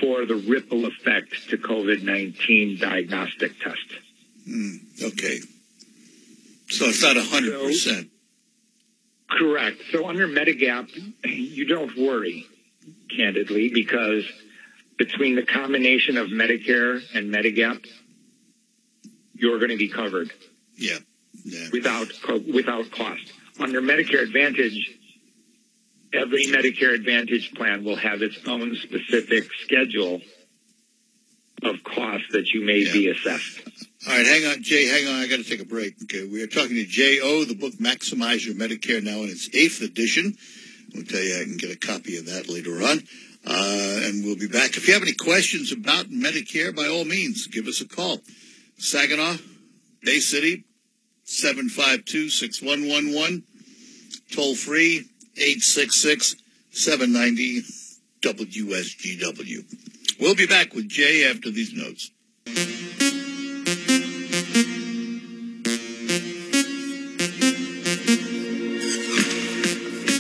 for 0.00 0.26
the 0.26 0.35
ripple 0.35 0.85
effect 0.87 1.49
to 1.50 1.57
COVID-19 1.57 2.81
diagnostic 2.81 3.59
test. 3.61 3.78
Hmm, 4.45 4.76
okay. 5.02 5.38
So 6.69 6.87
it's 6.87 7.03
not 7.03 7.17
100%. 7.17 8.11
Correct. 9.31 9.83
So 9.93 10.09
under 10.09 10.27
Medigap, 10.27 10.89
you 11.25 11.67
don't 11.67 11.97
worry, 11.97 12.47
candidly, 13.15 13.71
because 13.73 14.25
between 14.99 15.37
the 15.37 15.45
combination 15.45 16.17
of 16.17 16.29
Medicare 16.29 17.01
and 17.15 17.33
Medigap, 17.33 17.85
you're 19.35 19.59
going 19.59 19.71
to 19.71 19.77
be 19.77 19.89
covered 19.89 20.33
yeah. 20.77 20.99
Yeah. 21.45 21.69
without 21.73 22.09
without 22.53 22.91
cost. 22.91 23.33
Under 23.59 23.81
Medicare 23.81 24.23
Advantage, 24.23 24.91
every 26.13 26.47
Medicare 26.47 26.95
Advantage 26.95 27.53
plan 27.55 27.85
will 27.85 27.97
have 27.97 28.23
its 28.23 28.39
own 28.47 28.75
specific 28.77 29.49
schedule 29.65 30.21
of 31.63 31.83
costs 31.85 32.29
that 32.33 32.51
you 32.53 32.63
may 32.63 32.81
Yeah. 32.85 32.93
be 32.93 33.09
assessed. 33.09 33.61
All 34.07 34.17
right, 34.17 34.27
hang 34.27 34.45
on, 34.47 34.63
Jay. 34.63 34.85
Hang 34.87 35.07
on. 35.09 35.15
I 35.21 35.27
got 35.27 35.39
to 35.39 35.45
take 35.45 35.61
a 35.61 35.65
break. 35.65 35.95
Okay, 36.05 36.25
we 36.25 36.41
are 36.43 36.47
talking 36.47 36.77
to 36.77 36.85
J.O. 36.85 37.45
The 37.45 37.55
book 37.55 37.75
"Maximize 37.75 38.45
Your 38.45 38.55
Medicare" 38.55 39.03
now 39.03 39.23
in 39.23 39.31
its 39.31 39.49
eighth 39.53 39.81
edition. 39.83 40.37
We'll 40.95 41.05
tell 41.05 41.21
you 41.23 41.41
I 41.41 41.45
can 41.45 41.57
get 41.57 41.71
a 41.71 41.77
copy 41.77 42.17
of 42.17 42.27
that 42.27 42.49
later 42.49 42.83
on, 42.83 43.03
uh, 43.45 44.01
and 44.05 44.25
we'll 44.25 44.37
be 44.37 44.47
back. 44.47 44.77
If 44.77 44.87
you 44.87 44.95
have 44.95 45.03
any 45.03 45.13
questions 45.13 45.73
about 45.73 46.09
Medicare, 46.11 46.75
by 46.75 46.87
all 46.87 47.05
means, 47.05 47.47
give 47.49 47.67
us 47.67 47.81
a 47.81 47.87
call. 47.89 48.23
Saginaw, 48.79 49.39
Bay 50.03 50.21
City, 50.21 50.65
seven 51.25 51.69
five 51.69 52.05
two 52.05 52.29
six 52.29 52.63
one 52.63 52.87
one 52.87 53.13
one. 53.13 53.43
Toll 54.31 54.55
free 54.55 55.05
eight 55.37 55.63
six 55.63 55.97
six 56.01 56.37
seven 56.71 57.13
ninety 57.13 57.63
WSGW. 58.23 59.65
We'll 60.19 60.35
be 60.35 60.47
back 60.47 60.73
with 60.73 60.89
Jay 60.89 61.29
after 61.29 61.51
these 61.51 61.75
notes. 61.75 62.11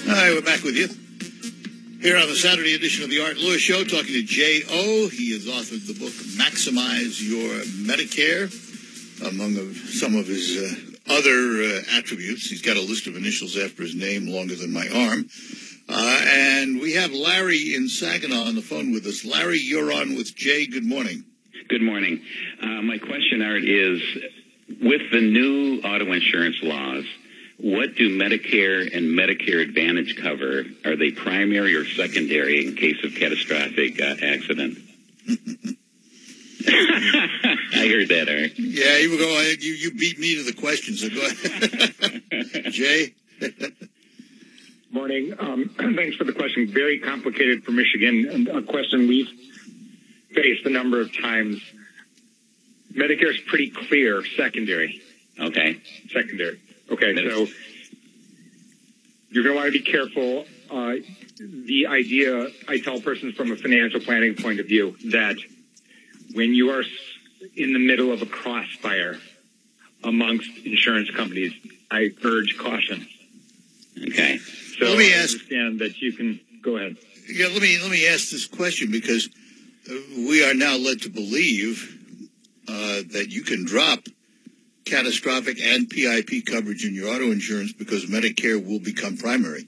Hi, 0.08 0.32
we're 0.34 0.42
back 0.42 0.62
with 0.62 0.76
you. 0.76 0.88
Here 2.02 2.18
on 2.18 2.28
the 2.28 2.36
Saturday 2.36 2.74
edition 2.74 3.04
of 3.04 3.10
the 3.10 3.22
Art 3.24 3.38
Lewis 3.38 3.62
Show, 3.62 3.84
talking 3.84 4.12
to 4.12 4.22
J.O. 4.22 5.08
He 5.08 5.32
has 5.32 5.46
authored 5.46 5.86
the 5.86 5.94
book 5.94 6.12
Maximize 6.36 7.22
Your 7.26 7.62
Medicare, 7.86 8.52
among 9.26 9.56
of, 9.56 9.76
some 9.76 10.14
of 10.14 10.26
his 10.26 10.58
uh, 10.58 10.74
other 11.10 11.62
uh, 11.62 11.98
attributes. 11.98 12.50
He's 12.50 12.60
got 12.60 12.76
a 12.76 12.82
list 12.82 13.06
of 13.06 13.16
initials 13.16 13.56
after 13.56 13.82
his 13.82 13.94
name 13.94 14.26
longer 14.26 14.56
than 14.56 14.74
my 14.74 14.86
arm. 14.88 15.28
Uh, 15.88 16.20
and 16.26 16.80
we 16.80 16.94
have 16.94 17.12
Larry 17.12 17.74
in 17.74 17.88
Saginaw 17.88 18.44
on 18.48 18.54
the 18.56 18.62
phone 18.62 18.92
with 18.92 19.06
us. 19.06 19.24
Larry, 19.24 19.60
you're 19.60 19.92
on 19.92 20.16
with 20.16 20.34
Jay. 20.34 20.66
Good 20.66 20.84
morning. 20.84 21.24
Good 21.68 21.82
morning. 21.82 22.22
Uh, 22.60 22.82
my 22.82 22.98
question, 22.98 23.40
Art, 23.40 23.62
is 23.62 24.02
with 24.82 25.10
the 25.12 25.20
new 25.20 25.80
auto 25.82 26.12
insurance 26.12 26.56
laws, 26.62 27.04
what 27.58 27.94
do 27.94 28.18
Medicare 28.18 28.94
and 28.94 29.06
Medicare 29.18 29.62
Advantage 29.62 30.16
cover? 30.20 30.64
Are 30.84 30.96
they 30.96 31.12
primary 31.12 31.74
or 31.76 31.86
secondary 31.86 32.66
in 32.66 32.76
case 32.76 33.02
of 33.04 33.14
catastrophic 33.14 34.00
uh, 34.00 34.16
accident? 34.22 34.78
I 36.68 37.88
heard 37.88 38.08
that, 38.08 38.28
Art. 38.28 38.58
Yeah, 38.58 38.98
you 38.98 39.12
were 39.12 39.18
going. 39.18 39.56
You 39.60 39.72
you 39.72 39.92
beat 39.92 40.18
me 40.18 40.34
to 40.36 40.42
the 40.42 40.52
question, 40.52 40.96
so 40.96 41.08
go 41.08 41.20
ahead. 41.24 42.64
Jay. 42.72 43.14
Morning. 44.96 45.34
Um, 45.38 45.68
thanks 45.94 46.16
for 46.16 46.24
the 46.24 46.32
question. 46.32 46.68
Very 46.68 46.98
complicated 46.98 47.64
for 47.64 47.72
Michigan, 47.72 48.30
and 48.32 48.48
a 48.48 48.62
question 48.62 49.06
we've 49.06 49.28
faced 50.34 50.64
a 50.64 50.70
number 50.70 51.02
of 51.02 51.14
times. 51.14 51.60
Medicare 52.94 53.28
is 53.28 53.38
pretty 53.40 53.68
clear, 53.68 54.24
secondary. 54.38 55.02
Okay. 55.38 55.82
Secondary. 56.10 56.58
Okay, 56.90 57.14
so 57.14 57.46
you're 59.28 59.44
going 59.44 59.54
to 59.54 59.60
want 59.60 59.66
to 59.66 59.78
be 59.78 59.80
careful. 59.80 60.46
Uh, 60.70 60.94
the 61.38 61.88
idea, 61.88 62.48
I 62.66 62.78
tell 62.78 62.98
persons 62.98 63.34
from 63.34 63.52
a 63.52 63.56
financial 63.56 64.00
planning 64.00 64.34
point 64.34 64.60
of 64.60 64.66
view, 64.66 64.96
that 65.10 65.36
when 66.32 66.54
you 66.54 66.70
are 66.70 66.84
in 67.54 67.74
the 67.74 67.86
middle 67.86 68.12
of 68.12 68.22
a 68.22 68.26
crossfire 68.26 69.18
amongst 70.02 70.48
insurance 70.64 71.10
companies, 71.10 71.52
I 71.90 72.12
urge 72.24 72.56
caution. 72.56 73.06
Okay. 74.02 74.38
So 74.78 74.84
Let 74.86 74.98
me 74.98 75.12
I 75.12 75.18
ask- 75.18 75.32
understand 75.34 75.78
that 75.80 76.00
you 76.00 76.12
can 76.12 76.40
go 76.62 76.76
ahead. 76.76 76.96
Yeah, 77.28 77.46
let 77.48 77.60
me 77.62 77.78
let 77.80 77.90
me 77.90 78.06
ask 78.06 78.30
this 78.30 78.46
question 78.46 78.90
because 78.90 79.28
uh, 79.90 79.94
we 80.16 80.44
are 80.44 80.54
now 80.54 80.76
led 80.76 81.02
to 81.02 81.08
believe 81.10 81.98
uh, 82.68 83.02
that 83.12 83.26
you 83.30 83.42
can 83.42 83.64
drop 83.64 84.00
catastrophic 84.84 85.58
and 85.60 85.88
PIP 85.90 86.46
coverage 86.46 86.84
in 86.84 86.94
your 86.94 87.08
auto 87.12 87.30
insurance 87.32 87.72
because 87.72 88.06
Medicare 88.06 88.64
will 88.64 88.78
become 88.78 89.16
primary. 89.16 89.66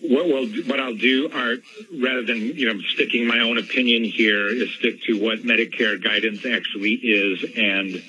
What 0.00 0.26
will 0.26 0.46
what 0.64 0.78
I'll 0.80 0.94
do, 0.96 1.30
Art, 1.32 1.60
rather 2.00 2.22
than 2.24 2.38
you 2.56 2.72
know 2.72 2.80
sticking 2.94 3.26
my 3.26 3.40
own 3.40 3.58
opinion 3.58 4.04
here, 4.04 4.48
is 4.48 4.70
stick 4.78 5.02
to 5.04 5.14
what 5.22 5.40
Medicare 5.40 6.02
guidance 6.02 6.44
actually 6.46 6.92
is, 6.94 7.44
and 7.56 8.02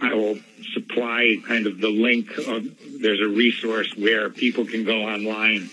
I 0.00 0.14
will 0.14 0.38
supply 0.74 1.36
kind 1.46 1.66
of 1.66 1.80
the 1.80 1.88
link. 1.90 2.30
Of, 2.38 3.00
there's 3.00 3.20
a 3.20 3.28
resource 3.28 3.92
where 3.96 4.30
people 4.30 4.64
can 4.64 4.84
go 4.84 5.02
online. 5.02 5.68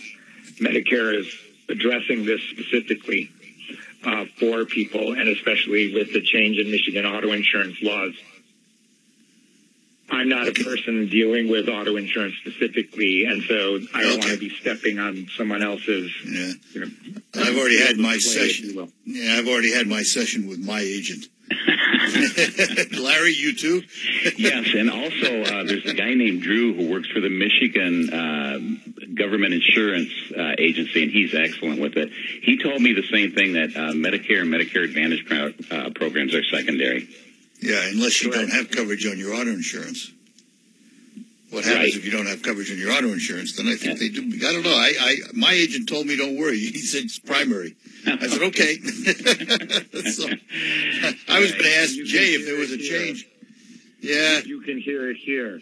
Medicare 0.59 1.17
is 1.17 1.33
addressing 1.69 2.25
this 2.25 2.41
specifically 2.51 3.29
uh, 4.05 4.25
for 4.39 4.65
people, 4.65 5.13
and 5.13 5.29
especially 5.29 5.93
with 5.93 6.13
the 6.13 6.21
change 6.21 6.57
in 6.57 6.71
Michigan 6.71 7.05
auto 7.05 7.31
insurance 7.31 7.77
laws. 7.81 8.13
I'm 10.09 10.29
not 10.29 10.47
a 10.47 10.53
person 10.53 11.09
dealing 11.09 11.49
with 11.49 11.67
auto 11.67 11.97
insurance 11.97 12.35
specifically, 12.39 13.25
and 13.25 13.43
so 13.43 13.79
I 13.93 14.03
don't 14.03 14.19
want 14.19 14.31
to 14.31 14.37
be 14.39 14.49
stepping 14.49 14.99
on 14.99 15.27
someone 15.35 15.61
else's. 15.61 16.11
Yeah, 16.25 16.53
You 16.71 16.79
know, 16.81 16.87
I've 17.35 17.57
already 17.57 17.79
had 17.79 17.97
my 17.97 18.17
session. 18.17 18.89
Yeah, 19.05 19.35
I've 19.37 19.47
already 19.47 19.73
had 19.73 19.87
my 19.87 20.03
session 20.03 20.47
with 20.47 20.59
my 20.59 20.79
agent. 20.79 21.25
Larry, 22.99 23.33
you 23.33 23.55
too? 23.55 23.83
yes, 24.37 24.67
and 24.73 24.89
also 24.89 25.41
uh, 25.43 25.63
there's 25.63 25.85
a 25.85 25.93
guy 25.93 26.13
named 26.13 26.41
Drew 26.41 26.73
who 26.73 26.89
works 26.91 27.07
for 27.09 27.21
the 27.21 27.29
Michigan 27.29 28.13
uh, 28.13 28.59
Government 29.15 29.53
Insurance 29.53 30.11
uh, 30.37 30.55
Agency, 30.57 31.03
and 31.03 31.11
he's 31.11 31.33
excellent 31.33 31.79
with 31.79 31.95
it. 31.95 32.11
He 32.41 32.61
told 32.61 32.81
me 32.81 32.93
the 32.93 33.07
same 33.11 33.31
thing 33.31 33.53
that 33.53 33.69
uh, 33.75 33.93
Medicare 33.93 34.41
and 34.41 34.53
Medicare 34.53 34.83
Advantage 34.83 35.25
pro- 35.25 35.53
uh, 35.71 35.89
programs 35.91 36.35
are 36.35 36.43
secondary. 36.43 37.07
Yeah, 37.61 37.87
unless 37.87 38.21
you 38.21 38.31
Correct. 38.31 38.49
don't 38.49 38.57
have 38.57 38.71
coverage 38.71 39.05
on 39.07 39.17
your 39.17 39.33
auto 39.33 39.49
insurance. 39.51 40.11
What 41.49 41.63
happens 41.63 41.79
Right. 41.85 41.95
if 41.95 42.03
you 42.05 42.11
don't 42.11 42.25
have 42.27 42.41
coverage 42.43 42.69
in 42.71 42.77
your 42.77 42.91
auto 42.91 43.07
insurance? 43.13 43.55
Then 43.55 43.67
I 43.67 43.75
think 43.75 43.99
Yeah. 44.01 44.07
they 44.07 44.09
do. 44.09 44.47
I 44.47 44.51
don't 44.51 44.63
know. 44.63 44.75
I, 44.75 44.93
I 44.99 45.15
my 45.33 45.51
agent 45.53 45.87
told 45.87 46.05
me 46.05 46.15
don't 46.17 46.35
worry. 46.37 46.57
He 46.77 46.79
said 46.79 47.03
it's 47.05 47.19
primary. 47.19 47.75
I 48.05 48.27
said 48.27 48.41
okay. 48.43 48.75
so, 50.11 50.27
I 51.29 51.39
was 51.39 51.51
going 51.51 51.63
to 51.63 51.75
ask 51.77 51.93
Jay 51.95 52.35
if 52.35 52.45
there 52.45 52.57
was 52.57 52.71
a 52.73 52.77
here. 52.77 52.99
change. 52.99 53.27
Yeah, 54.01 54.39
You 54.45 54.61
can 54.61 54.77
hear 54.79 55.09
it 55.09 55.17
here. 55.17 55.59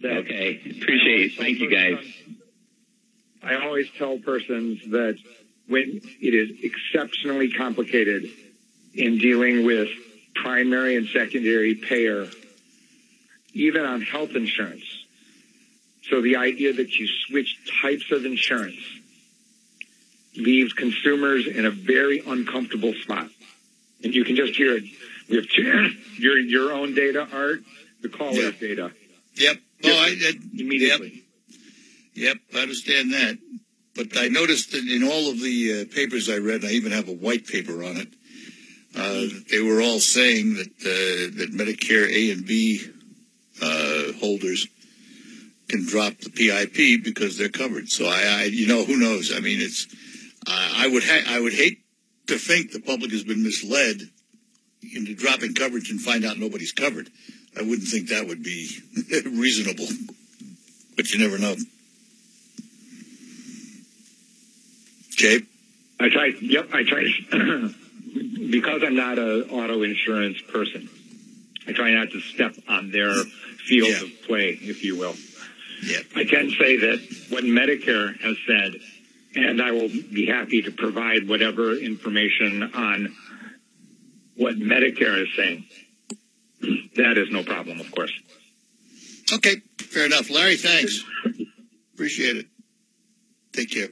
That 0.00 0.18
Okay, 0.18 0.56
appreciate 0.80 1.32
it. 1.32 1.34
Thank 1.36 1.58
you, 1.60 1.70
guys. 1.70 2.04
I 3.42 3.56
always 3.56 3.88
tell 3.98 4.18
persons 4.18 4.80
that 4.90 5.18
when 5.68 6.00
it 6.20 6.34
is 6.34 6.50
exceptionally 6.62 7.50
complicated 7.52 8.30
in 8.94 9.18
dealing 9.18 9.64
with 9.66 9.88
primary 10.34 10.96
and 10.96 11.06
secondary 11.08 11.74
payer, 11.74 12.28
even 13.52 13.84
on 13.84 14.00
health 14.02 14.34
insurance. 14.34 14.84
So 16.10 16.20
the 16.20 16.36
idea 16.36 16.72
that 16.72 16.94
you 16.96 17.08
switch 17.28 17.58
types 17.82 18.10
of 18.10 18.24
insurance 18.24 18.76
leaves 20.36 20.72
consumers 20.72 21.46
in 21.46 21.64
a 21.64 21.70
very 21.70 22.22
uncomfortable 22.26 22.92
spot. 23.02 23.28
And 24.02 24.14
you 24.14 24.24
can 24.24 24.36
just 24.36 24.54
hear 24.56 24.76
it. 24.76 24.84
We 25.28 25.36
have 25.36 25.46
your, 26.18 26.38
your 26.38 26.72
own 26.72 26.94
data, 26.94 27.26
Art, 27.32 27.60
the 28.02 28.08
caller's 28.08 28.36
Yeah. 28.38 28.50
data 28.68 28.92
yep. 29.36 29.56
Oh, 29.84 29.90
I, 29.90 30.16
I, 30.18 30.32
immediately. 30.58 31.22
Yep, 32.14 32.36
I 32.54 32.58
understand 32.60 33.12
that. 33.12 33.38
But 33.94 34.16
I 34.16 34.28
noticed 34.28 34.72
that 34.72 34.84
in 34.84 35.04
all 35.04 35.30
of 35.30 35.40
the 35.40 35.82
uh, 35.82 35.94
papers 35.94 36.28
I 36.28 36.38
read, 36.38 36.64
I 36.64 36.70
even 36.70 36.92
have 36.92 37.08
a 37.08 37.12
white 37.12 37.46
paper 37.46 37.84
on 37.84 37.96
it. 37.96 38.08
Uh, 38.96 39.26
they 39.50 39.60
were 39.60 39.80
all 39.82 40.00
saying 40.00 40.54
that 40.54 40.68
uh, 40.80 41.36
that 41.38 41.50
Medicare 41.52 42.08
A 42.08 42.30
and 42.30 42.46
B 42.46 42.80
uh, 43.60 44.12
holders 44.20 44.66
can 45.74 45.86
drop 45.86 46.18
the 46.18 46.30
PIP 46.30 47.02
because 47.04 47.36
they're 47.38 47.48
covered. 47.48 47.88
So 47.88 48.06
I, 48.06 48.40
I 48.40 48.42
you 48.44 48.66
know, 48.66 48.84
who 48.84 48.96
knows? 48.96 49.32
I 49.34 49.40
mean, 49.40 49.60
it's 49.60 49.86
I 50.46 50.84
I 50.84 50.88
would 50.88 51.02
ha- 51.04 51.24
I 51.28 51.40
would 51.40 51.52
hate 51.54 51.80
to 52.28 52.38
think 52.38 52.72
the 52.72 52.80
public 52.80 53.10
has 53.12 53.24
been 53.24 53.42
misled 53.42 54.00
into 54.94 55.14
dropping 55.14 55.54
coverage 55.54 55.90
and 55.90 56.00
find 56.00 56.24
out 56.24 56.38
nobody's 56.38 56.72
covered. 56.72 57.08
I 57.58 57.62
wouldn't 57.62 57.88
think 57.88 58.08
that 58.08 58.26
would 58.26 58.42
be 58.42 58.68
reasonable. 59.26 59.86
but 60.96 61.12
you 61.12 61.18
never 61.18 61.38
know. 61.38 61.54
Jay? 65.10 65.40
I 66.00 66.08
try. 66.08 66.32
Yep, 66.40 66.68
I 66.72 66.82
try. 66.84 67.04
because 68.50 68.82
I'm 68.84 68.96
not 68.96 69.18
a 69.18 69.46
auto 69.48 69.82
insurance 69.82 70.40
person. 70.42 70.88
I 71.66 71.72
try 71.72 71.92
not 71.92 72.10
to 72.10 72.20
step 72.20 72.54
on 72.68 72.90
their 72.90 73.12
field 73.14 73.88
Yeah. 73.90 74.02
of 74.02 74.22
play, 74.26 74.58
if 74.60 74.84
you 74.84 74.96
will. 74.98 75.14
Yeah. 75.82 75.98
I 76.16 76.24
can 76.24 76.50
say 76.50 76.76
that 76.76 77.26
what 77.30 77.44
Medicare 77.44 78.18
has 78.20 78.36
said, 78.46 78.80
and 79.34 79.60
I 79.60 79.72
will 79.72 79.88
be 79.88 80.26
happy 80.26 80.62
to 80.62 80.70
provide 80.70 81.28
whatever 81.28 81.74
information 81.74 82.62
on 82.74 83.14
what 84.36 84.56
Medicare 84.56 85.22
is 85.22 85.28
saying. 85.36 85.66
That 86.96 87.18
is 87.18 87.30
no 87.30 87.42
problem, 87.42 87.80
of 87.80 87.90
course. 87.92 88.12
Okay, 89.32 89.56
fair 89.78 90.06
enough. 90.06 90.30
Larry, 90.30 90.56
thanks. 90.56 91.04
Appreciate 91.94 92.36
it. 92.36 92.46
Take 93.52 93.70
care. 93.70 93.88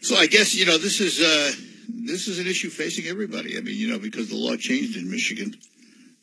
So 0.00 0.16
I 0.16 0.26
guess 0.26 0.54
you 0.54 0.66
know 0.66 0.78
this 0.78 1.00
is 1.00 1.20
uh, 1.20 1.52
this 1.88 2.28
is 2.28 2.38
an 2.38 2.46
issue 2.46 2.70
facing 2.70 3.06
everybody. 3.06 3.56
I 3.56 3.60
mean, 3.60 3.76
you 3.76 3.90
know, 3.90 3.98
because 3.98 4.28
the 4.28 4.36
law 4.36 4.56
changed 4.56 4.96
in 4.96 5.10
Michigan, 5.10 5.54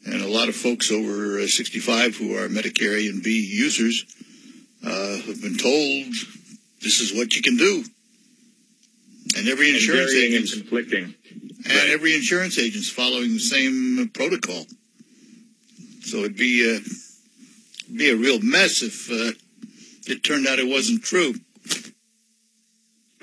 and 0.06 0.22
a 0.22 0.28
lot 0.28 0.50
of 0.50 0.56
folks 0.56 0.92
over 0.92 1.40
uh, 1.40 1.48
65 1.48 2.16
who 2.16 2.36
are 2.36 2.48
Medicare 2.48 3.04
A 3.04 3.10
and 3.10 3.24
B 3.24 3.46
users 3.52 4.06
uh, 4.86 5.18
have 5.28 5.42
been 5.42 5.58
told 5.58 6.14
this 6.82 7.00
is 7.00 7.14
what 7.16 7.36
you 7.36 7.42
can 7.42 7.58
do, 7.58 7.84
and 9.38 9.48
every 9.48 9.68
And 9.68 9.76
insurance 9.78 10.14
and 10.14 10.24
agent 10.24 10.50
conflicting. 10.52 11.14
and 11.66 11.90
every 11.92 12.16
insurance 12.16 12.58
agent's 12.58 12.90
following 12.90 13.34
the 13.34 13.40
same 13.40 14.10
protocol. 14.14 14.66
So 16.02 16.18
it'd 16.20 16.36
be 16.36 16.76
a 16.76 16.80
be 17.96 18.10
a 18.10 18.16
real 18.16 18.40
mess 18.42 18.82
if 18.82 19.12
uh, 19.12 19.34
it 20.08 20.24
turned 20.24 20.48
out 20.48 20.60
it 20.60 20.68
wasn't 20.68 21.04
true. 21.04 21.36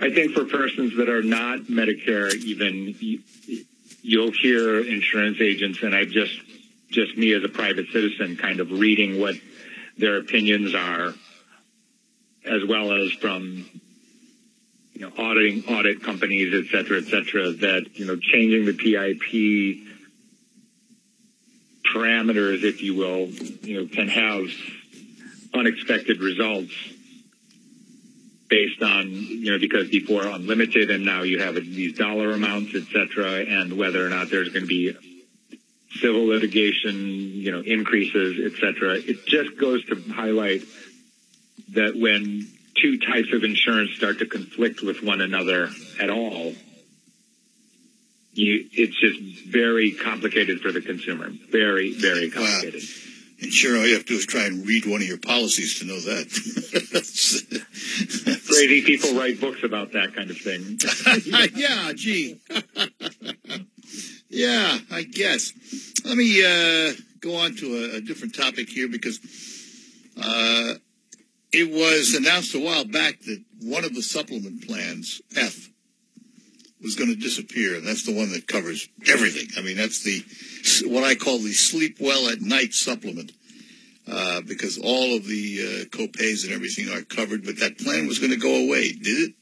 I 0.01 0.11
think 0.11 0.33
for 0.33 0.45
persons 0.45 0.97
that 0.99 1.09
are 1.09 1.23
not 1.25 1.63
Medicare, 1.63 2.33
even 2.35 2.95
you, 3.01 3.21
you'll 4.03 4.31
hear 4.31 4.79
insurance 4.79 5.39
agents, 5.41 5.83
and 5.83 5.95
I 5.95 6.05
just 6.05 6.33
just 6.91 7.17
me 7.19 7.33
as 7.35 7.43
a 7.43 7.49
private 7.49 7.87
citizen, 7.93 8.37
kind 8.37 8.61
of 8.61 8.71
reading 8.71 9.21
what 9.21 9.35
their 9.99 10.17
opinions 10.19 10.75
are, 10.75 11.13
as 12.49 12.65
well 12.69 12.93
as 12.93 13.13
from 13.13 13.69
you 14.95 15.01
know 15.01 15.13
auditing 15.17 15.65
audit 15.69 16.03
companies, 16.03 16.53
et 16.55 16.71
cetera, 16.71 16.99
et 16.99 17.05
cetera. 17.05 17.51
That 17.53 17.87
you 17.95 18.07
know 18.07 18.17
changing 18.17 18.65
the 18.65 18.73
PIP 18.73 19.89
parameters, 21.95 22.65
if 22.65 22.83
you 22.83 22.95
will, 22.95 23.29
you 23.29 23.81
know, 23.81 23.89
can 23.89 24.09
have 24.09 24.45
unexpected 25.55 26.21
results 26.21 26.73
based 28.49 28.83
on, 28.83 29.11
you 29.11 29.53
know, 29.53 29.59
because 29.59 29.89
before 29.89 30.27
unlimited 30.27 30.91
and 30.91 31.05
now 31.05 31.23
you 31.23 31.39
have 31.39 31.55
these 31.55 31.97
dollar 31.97 32.33
amounts, 32.33 32.75
et 32.75 32.85
cetera, 32.93 33.45
and 33.45 33.77
whether 33.77 34.05
or 34.05 34.09
not 34.09 34.31
there's 34.31 34.49
going 34.49 34.63
to 34.63 34.67
be 34.67 34.97
civil 36.01 36.27
litigation, 36.27 36.95
you 36.97 37.53
know, 37.53 37.61
increases, 37.61 38.53
et 38.53 38.59
cetera. 38.61 38.95
It 38.95 39.27
just 39.27 39.59
goes 39.59 39.85
to 39.87 40.03
highlight 40.13 40.63
that 41.73 41.97
when 41.97 42.49
two 42.75 42.99
types 42.99 43.33
of 43.33 43.45
insurance 43.45 43.93
start 43.93 44.19
to 44.21 44.27
conflict 44.27 44.83
with 44.83 45.03
one 45.03 45.21
another 45.21 45.71
at 46.01 46.11
all, 46.11 46.55
you, 48.33 48.69
it's 48.73 48.99
just 48.99 49.21
very 49.49 49.93
complicated 49.93 50.61
for 50.61 50.71
the 50.71 50.81
consumer. 50.81 51.31
Very, 51.51 51.93
very 51.93 52.31
complicated. 52.31 52.83
And 53.41 53.53
sure, 53.53 53.79
all 53.79 53.87
you 53.87 53.95
have 53.95 54.05
to 54.05 54.15
do 54.15 54.19
is 54.19 54.27
try 54.27 54.47
and 54.47 54.67
read 54.67 54.85
one 54.85 55.01
of 55.01 55.07
your 55.07 55.19
policies 55.19 55.79
to 55.79 55.85
know 55.85 56.01
that. 56.01 56.29
Crazy 58.49 58.83
people 58.83 59.15
write 59.15 59.41
books 59.41 59.63
about 59.63 59.93
that 59.93 60.13
kind 60.15 60.29
of 60.31 60.39
thing. 60.39 60.81
yeah, 61.57 61.93
gee. 61.95 62.41
yeah, 64.29 64.79
I 64.91 65.05
guess. 65.05 65.53
Let 66.05 66.17
me 66.17 66.45
uh, 66.45 66.95
go 67.21 67.37
on 67.37 67.55
to 67.57 67.77
a, 67.77 67.99
a 67.99 68.01
different 68.01 68.35
topic 68.35 68.69
here 68.69 68.89
because 68.89 69.21
uh, 70.21 70.75
it 71.53 71.71
was 71.71 72.15
announced 72.15 72.55
a 72.55 72.61
while 72.61 72.85
back 72.85 73.21
that 73.21 73.43
one 73.63 73.85
of 73.85 73.95
the 73.95 74.03
supplement 74.03 74.67
plans, 74.67 75.23
F, 75.37 75.71
was 76.83 76.95
going 76.95 77.11
to 77.11 77.17
disappear, 77.17 77.75
and 77.75 77.87
that's 77.87 78.05
the 78.05 78.15
one 78.15 78.31
that 78.33 78.47
covers 78.47 78.89
everything. 79.09 79.49
I 79.57 79.63
mean, 79.63 79.77
that's 79.77 80.03
the 80.03 80.23
what 80.89 81.05
I 81.05 81.15
call 81.15 81.39
the 81.39 81.53
sleep 81.53 81.97
well 82.01 82.29
at 82.29 82.41
night 82.41 82.73
supplement. 82.75 83.33
Uh, 84.11 84.41
because 84.41 84.79
all 84.79 85.15
of 85.15 85.27
the 85.27 85.59
uh, 85.61 85.85
copays 85.95 86.45
and 86.45 86.53
everything 86.55 86.89
are 86.89 87.03
covered, 87.03 87.45
but 87.45 87.59
that 87.59 87.77
plan 87.77 88.07
was 88.07 88.19
going 88.19 88.31
to 88.31 88.39
go 88.39 88.65
away. 88.65 88.91
Did 88.93 89.29
it? 89.29 89.35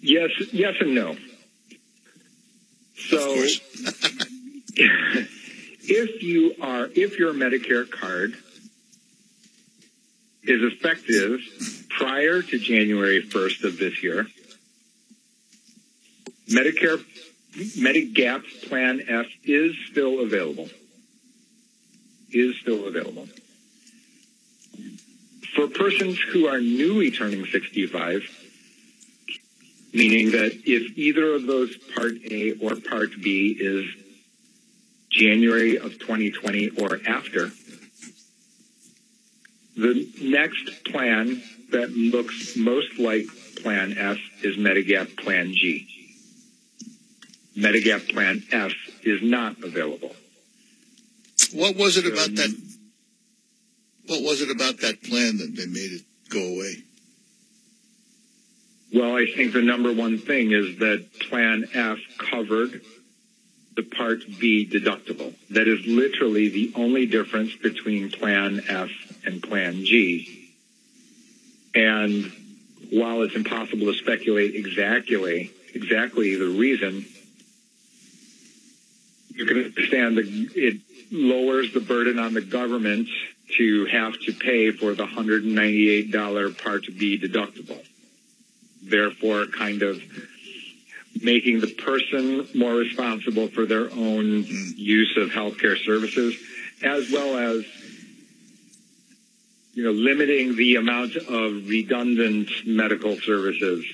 Yes, 0.00 0.30
yes 0.52 0.74
and 0.78 0.94
no. 0.94 1.16
So, 2.94 3.34
if 4.76 6.22
you 6.22 6.54
are, 6.60 6.88
if 6.94 7.18
your 7.18 7.34
Medicare 7.34 7.90
card 7.90 8.36
is 10.48 10.72
effective 10.72 11.40
prior 11.88 12.42
to 12.42 12.58
January 12.58 13.22
1st 13.22 13.64
of 13.64 13.78
this 13.78 14.02
year, 14.02 14.26
Medicare, 16.48 17.02
Medigap 17.54 18.42
Plan 18.68 19.02
F 19.08 19.26
is 19.44 19.74
still 19.90 20.20
available. 20.20 20.68
Is 22.30 22.56
still 22.60 22.86
available. 22.86 23.28
For 25.54 25.68
persons 25.68 26.20
who 26.20 26.46
are 26.48 26.60
newly 26.60 27.10
turning 27.10 27.46
65, 27.46 28.22
meaning 29.94 30.32
that 30.32 30.52
if 30.66 30.98
either 30.98 31.34
of 31.34 31.46
those 31.46 31.74
Part 31.96 32.12
A 32.30 32.52
or 32.60 32.76
Part 32.76 33.10
B 33.22 33.56
is 33.58 33.86
January 35.10 35.78
of 35.78 35.98
2020 35.98 36.70
or 36.80 37.00
after, 37.06 37.50
the 39.76 40.08
next 40.22 40.84
plan 40.84 41.42
that 41.70 41.90
looks 41.90 42.56
most 42.56 42.98
like 42.98 43.26
Plan 43.62 43.96
F 43.98 44.18
is 44.42 44.56
Medigap 44.56 45.16
Plan 45.16 45.52
G. 45.52 45.86
Medigap 47.56 48.10
Plan 48.10 48.42
F 48.52 48.72
is 49.02 49.22
not 49.22 49.62
available. 49.62 50.14
What 51.52 51.76
was 51.76 51.96
it 51.96 52.06
about 52.06 52.34
that? 52.36 52.54
What 54.06 54.22
was 54.22 54.40
it 54.40 54.50
about 54.50 54.80
that 54.80 55.02
plan 55.02 55.38
that 55.38 55.54
they 55.56 55.66
made 55.66 55.92
it 55.92 56.02
go 56.30 56.40
away? 56.40 56.82
Well, 58.94 59.16
I 59.16 59.26
think 59.26 59.52
the 59.52 59.62
number 59.62 59.92
one 59.92 60.18
thing 60.18 60.52
is 60.52 60.78
that 60.78 61.06
Plan 61.28 61.68
F 61.74 61.98
covered 62.18 62.80
the 63.74 63.82
Part 63.82 64.20
B 64.38 64.66
deductible. 64.66 65.34
That 65.50 65.68
is 65.68 65.84
literally 65.86 66.48
the 66.48 66.72
only 66.76 67.06
difference 67.06 67.54
between 67.56 68.10
Plan 68.10 68.62
F 68.68 68.90
and 69.26 69.42
Plan 69.42 69.84
G. 69.84 70.52
And 71.74 72.32
while 72.90 73.22
it's 73.22 73.34
impossible 73.34 73.86
to 73.86 73.94
speculate 73.94 74.54
exactly 74.54 75.52
exactly 75.74 76.36
the 76.36 76.48
reason, 76.48 77.04
you 79.34 79.44
can 79.44 79.64
understand 79.64 80.16
that 80.16 80.26
it 80.26 80.80
lowers 81.12 81.72
the 81.74 81.80
burden 81.80 82.18
on 82.18 82.32
the 82.32 82.40
government 82.40 83.08
to 83.58 83.84
have 83.86 84.18
to 84.20 84.32
pay 84.32 84.70
for 84.70 84.94
the 84.94 85.06
$198 85.06 86.58
Part 86.62 86.84
B 86.98 87.18
deductible 87.18 87.84
therefore 88.86 89.46
kind 89.46 89.82
of 89.82 90.00
making 91.20 91.60
the 91.60 91.74
person 91.74 92.46
more 92.54 92.74
responsible 92.74 93.48
for 93.48 93.66
their 93.66 93.90
own 93.92 94.44
mm-hmm. 94.44 94.72
use 94.76 95.16
of 95.16 95.30
healthcare 95.30 95.76
services, 95.84 96.36
as 96.82 97.10
well 97.10 97.36
as 97.36 97.64
you 99.76 99.84
know 99.84 99.90
limiting 99.90 100.56
the 100.56 100.76
amount 100.76 101.14
of 101.16 101.68
redundant 101.68 102.50
medical 102.64 103.16
services. 103.20 103.84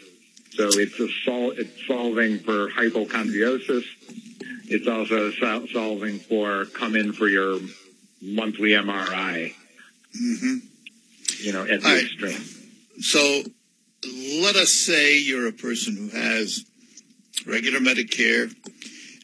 So 0.51 0.68
it's 0.68 0.99
a 1.01 1.09
sol- 1.25 1.51
it's 1.51 1.87
solving 1.87 2.38
for 2.38 2.71
hypochondrosis. 2.71 3.85
It's 4.66 4.87
also 4.87 5.33
sol- 5.33 5.66
solving 5.73 6.21
for 6.21 6.66
come 6.66 6.95
in 6.95 7.12
for 7.12 7.29
your 7.29 7.59
monthly 8.23 8.71
MRI. 8.71 9.55
Mm-hmm. 10.16 10.57
You 11.40 11.53
know, 11.53 11.62
at 11.62 11.83
the 11.83 11.88
right. 11.88 12.05
extreme. 12.05 12.45
So 13.01 13.42
let 14.40 14.55
us 14.55 14.71
say 14.71 15.18
you're 15.18 15.49
a 15.49 15.53
person 15.53 15.97
who 15.97 16.09
has 16.16 16.64
regular 17.45 17.81
Medicare 17.81 18.55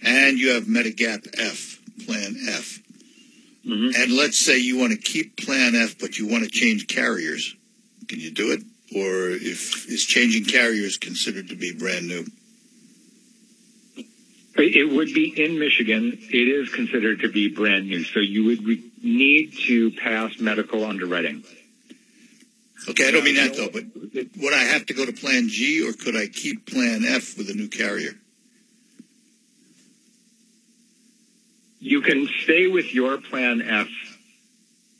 and 0.03 0.39
you 0.39 0.55
have 0.55 0.65
Medigap 0.65 1.29
F, 1.39 1.79
Plan 2.05 2.37
F. 2.49 2.81
Mhm. 3.67 3.95
And 3.97 4.13
let's 4.13 4.39
say 4.39 4.59
you 4.59 4.77
want 4.77 4.93
to 4.93 4.99
keep 4.99 5.37
Plan 5.37 5.75
F, 5.75 5.99
but 5.99 6.19
you 6.19 6.27
want 6.27 6.45
to 6.45 6.51
change 6.51 6.87
carriers. 6.87 7.55
Can 8.09 8.21
you 8.21 8.31
do 8.31 8.53
it? 8.53 8.63
Or 8.95 9.29
if 9.31 9.87
is 9.89 10.05
changing 10.05 10.45
carriers 10.45 10.97
considered 10.97 11.49
to 11.49 11.57
be 11.57 11.73
brand 11.73 12.09
new? 12.09 12.27
It 14.57 14.91
would 14.91 15.15
be 15.15 15.33
in 15.37 15.59
Michigan. 15.59 16.19
It 16.31 16.49
is 16.49 16.69
considered 16.71 17.21
to 17.21 17.29
be 17.29 17.49
brand 17.49 17.87
new. 17.89 18.03
So 18.03 18.19
you 18.19 18.45
would 18.45 18.67
re- 18.67 18.83
need 19.03 19.57
to 19.67 19.93
pass 19.93 20.41
medical 20.41 20.85
underwriting. 20.85 21.45
Okay, 22.89 23.07
I 23.07 23.11
don't 23.11 23.25
mean 23.25 23.37
that 23.37 23.55
though, 23.55 23.69
but 23.69 23.85
would 24.37 24.55
I 24.55 24.65
have 24.65 24.87
to 24.87 24.95
go 24.95 25.05
to 25.05 25.13
Plan 25.13 25.49
G 25.49 25.87
or 25.87 25.93
could 25.93 26.17
I 26.17 26.27
keep 26.27 26.67
Plan 26.67 27.05
F 27.05 27.37
with 27.37 27.51
a 27.51 27.55
new 27.55 27.69
carrier? 27.69 28.17
You 31.81 32.01
can 32.01 32.29
stay 32.43 32.67
with 32.67 32.93
your 32.95 33.19
Plan 33.19 33.63
F 33.63 33.89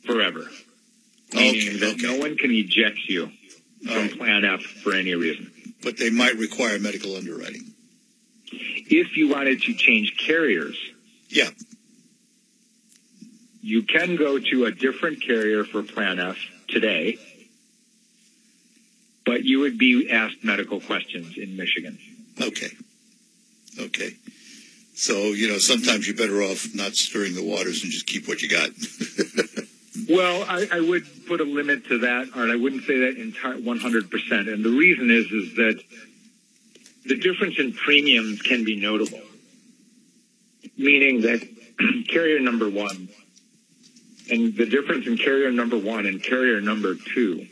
forever. 0.05 0.49
Meaning 1.33 1.67
Okay, 1.67 1.77
that 1.77 1.93
okay. 1.95 2.07
no 2.07 2.17
one 2.17 2.37
can 2.37 2.51
eject 2.51 2.99
you 3.07 3.31
from 3.85 3.95
right. 3.95 4.17
Plan 4.17 4.45
F 4.45 4.61
for 4.61 4.93
any 4.95 5.13
reason. 5.13 5.51
But 5.83 5.97
they 5.97 6.09
might 6.09 6.35
require 6.37 6.79
medical 6.79 7.15
underwriting. 7.15 7.73
If 8.51 9.15
you 9.17 9.27
wanted 9.29 9.61
to 9.63 9.73
change 9.73 10.15
carriers, 10.17 10.75
Yeah. 11.29 11.49
you 13.61 13.83
can 13.83 14.15
go 14.15 14.39
to 14.39 14.65
a 14.65 14.71
different 14.71 15.21
carrier 15.21 15.63
for 15.65 15.83
Plan 15.83 16.19
F 16.19 16.37
today, 16.67 17.17
but 19.25 19.43
you 19.43 19.59
would 19.59 19.77
be 19.77 20.09
asked 20.09 20.43
medical 20.43 20.79
questions 20.79 21.37
in 21.37 21.55
Michigan. 21.55 21.99
Okay. 22.41 22.69
Okay. 23.79 24.11
So, 24.99 25.31
you 25.31 25.47
know, 25.47 25.59
sometimes 25.59 26.05
you're 26.05 26.17
better 26.17 26.43
off 26.43 26.75
not 26.75 26.93
stirring 26.93 27.33
the 27.33 27.43
waters 27.43 27.83
and 27.83 27.91
just 27.91 28.05
keep 28.05 28.27
what 28.27 28.41
you 28.41 28.49
got. 28.49 28.69
Well, 30.07 30.43
I, 30.47 30.67
I 30.71 30.79
would 30.79 31.03
put 31.27 31.39
a 31.39 31.43
limit 31.43 31.85
to 31.87 31.99
that, 31.99 32.29
or 32.35 32.49
I 32.49 32.55
wouldn't 32.55 32.83
say 32.85 32.97
that 32.99 33.17
entire 33.17 33.57
100%. 33.57 34.51
And 34.51 34.63
the 34.63 34.69
reason 34.69 35.11
is, 35.11 35.25
is 35.31 35.55
that 35.55 35.81
the 37.05 37.19
difference 37.19 37.59
in 37.59 37.73
premiums 37.73 38.41
can 38.41 38.63
be 38.63 38.79
notable. 38.79 39.21
Meaning 40.77 41.21
that 41.21 41.47
carrier 42.07 42.39
number 42.39 42.69
one, 42.69 43.09
and 44.31 44.55
the 44.55 44.65
difference 44.65 45.05
in 45.05 45.17
carrier 45.17 45.51
number 45.51 45.77
one 45.77 46.05
and 46.05 46.23
carrier 46.23 46.61
number 46.61 46.95
two 46.95 47.45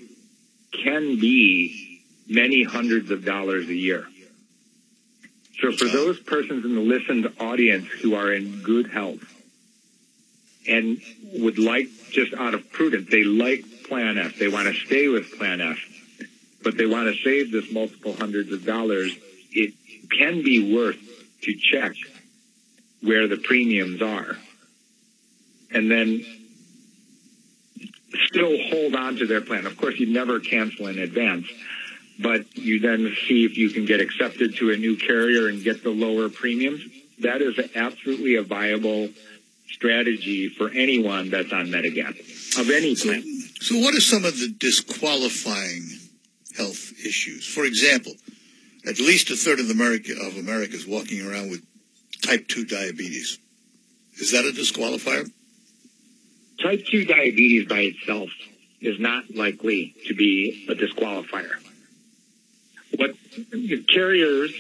can 0.71 1.19
be 1.19 2.01
many 2.27 2.63
hundreds 2.63 3.11
of 3.11 3.23
dollars 3.25 3.67
a 3.67 3.75
year. 3.75 4.07
So 5.59 5.71
for 5.71 5.85
those 5.85 6.19
persons 6.19 6.65
in 6.65 6.75
the 6.75 6.81
listened 6.81 7.31
audience 7.39 7.87
who 8.01 8.15
are 8.15 8.31
in 8.31 8.61
good 8.61 8.91
health, 8.91 9.23
and 10.67 11.01
would 11.33 11.57
like 11.57 11.87
just 12.11 12.33
out 12.33 12.53
of 12.53 12.69
prudence, 12.71 13.09
they 13.09 13.23
like 13.23 13.63
Plan 13.87 14.17
F. 14.17 14.37
They 14.37 14.49
want 14.49 14.67
to 14.67 14.73
stay 14.73 15.07
with 15.07 15.37
Plan 15.37 15.61
F, 15.61 15.79
but 16.61 16.77
they 16.77 16.85
want 16.85 17.13
to 17.13 17.23
save 17.23 17.51
this 17.51 17.71
multiple 17.71 18.13
hundreds 18.13 18.51
of 18.51 18.65
dollars. 18.65 19.15
It 19.51 19.73
can 20.11 20.43
be 20.43 20.75
worth 20.75 20.99
to 21.43 21.55
check 21.55 21.93
where 23.01 23.27
the 23.27 23.37
premiums 23.37 24.01
are, 24.01 24.37
and 25.71 25.89
then 25.89 26.25
still 28.25 28.57
hold 28.69 28.95
on 28.95 29.15
to 29.17 29.25
their 29.25 29.41
plan. 29.41 29.65
Of 29.65 29.77
course, 29.77 29.97
you 29.99 30.07
never 30.07 30.39
cancel 30.39 30.87
in 30.87 30.99
advance, 30.99 31.47
but 32.19 32.57
you 32.57 32.79
then 32.79 33.15
see 33.27 33.45
if 33.45 33.57
you 33.57 33.69
can 33.69 33.85
get 33.85 33.99
accepted 33.99 34.55
to 34.57 34.71
a 34.71 34.77
new 34.77 34.97
carrier 34.97 35.47
and 35.47 35.63
get 35.63 35.83
the 35.83 35.89
lower 35.89 36.29
premiums. 36.29 36.83
That 37.19 37.41
is 37.41 37.59
absolutely 37.75 38.35
a 38.35 38.43
viable 38.43 39.09
strategy 39.69 40.49
for 40.49 40.69
anyone 40.69 41.29
that's 41.29 41.51
on 41.51 41.67
Medigap 41.67 42.17
of 42.59 42.69
any 42.69 42.95
plan. 42.95 43.23
So 43.59 43.77
what 43.79 43.95
are 43.95 44.01
some 44.01 44.25
of 44.25 44.39
the 44.39 44.49
disqualifying 44.57 45.87
health 46.55 46.93
issues? 47.05 47.45
For 47.45 47.65
example, 47.65 48.13
at 48.87 48.99
least 48.99 49.29
a 49.29 49.35
third 49.35 49.59
of 49.59 49.69
America 49.69 50.13
of 50.13 50.37
America 50.37 50.75
is 50.75 50.87
walking 50.87 51.25
around 51.25 51.49
with 51.49 51.63
type 52.23 52.47
2 52.47 52.65
diabetes. 52.65 53.39
Is 54.19 54.31
that 54.31 54.45
a 54.45 54.51
disqualifier? 54.51 55.29
Type 56.61 56.85
2 56.85 57.05
diabetes 57.05 57.67
by 57.67 57.81
itself 57.81 58.29
is 58.81 58.99
not 58.99 59.35
likely 59.35 59.93
to 60.07 60.15
be 60.15 60.65
a 60.69 60.73
disqualifier. 60.73 61.57
What 62.95 63.15
carriers 63.89 64.53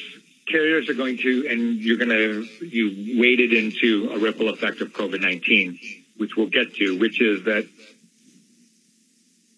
carriers 0.47 0.89
are 0.89 0.93
going 0.93 1.17
to, 1.17 1.47
and 1.49 1.75
you're 1.75 1.97
going 1.97 2.09
to, 2.09 2.47
you 2.65 3.19
waded 3.19 3.53
into 3.53 4.09
a 4.11 4.17
ripple 4.17 4.49
effect 4.49 4.81
of 4.81 4.93
COVID-19, 4.93 5.79
which 6.17 6.35
we'll 6.35 6.47
get 6.47 6.73
to, 6.75 6.97
which 6.97 7.21
is 7.21 7.43
that 7.43 7.67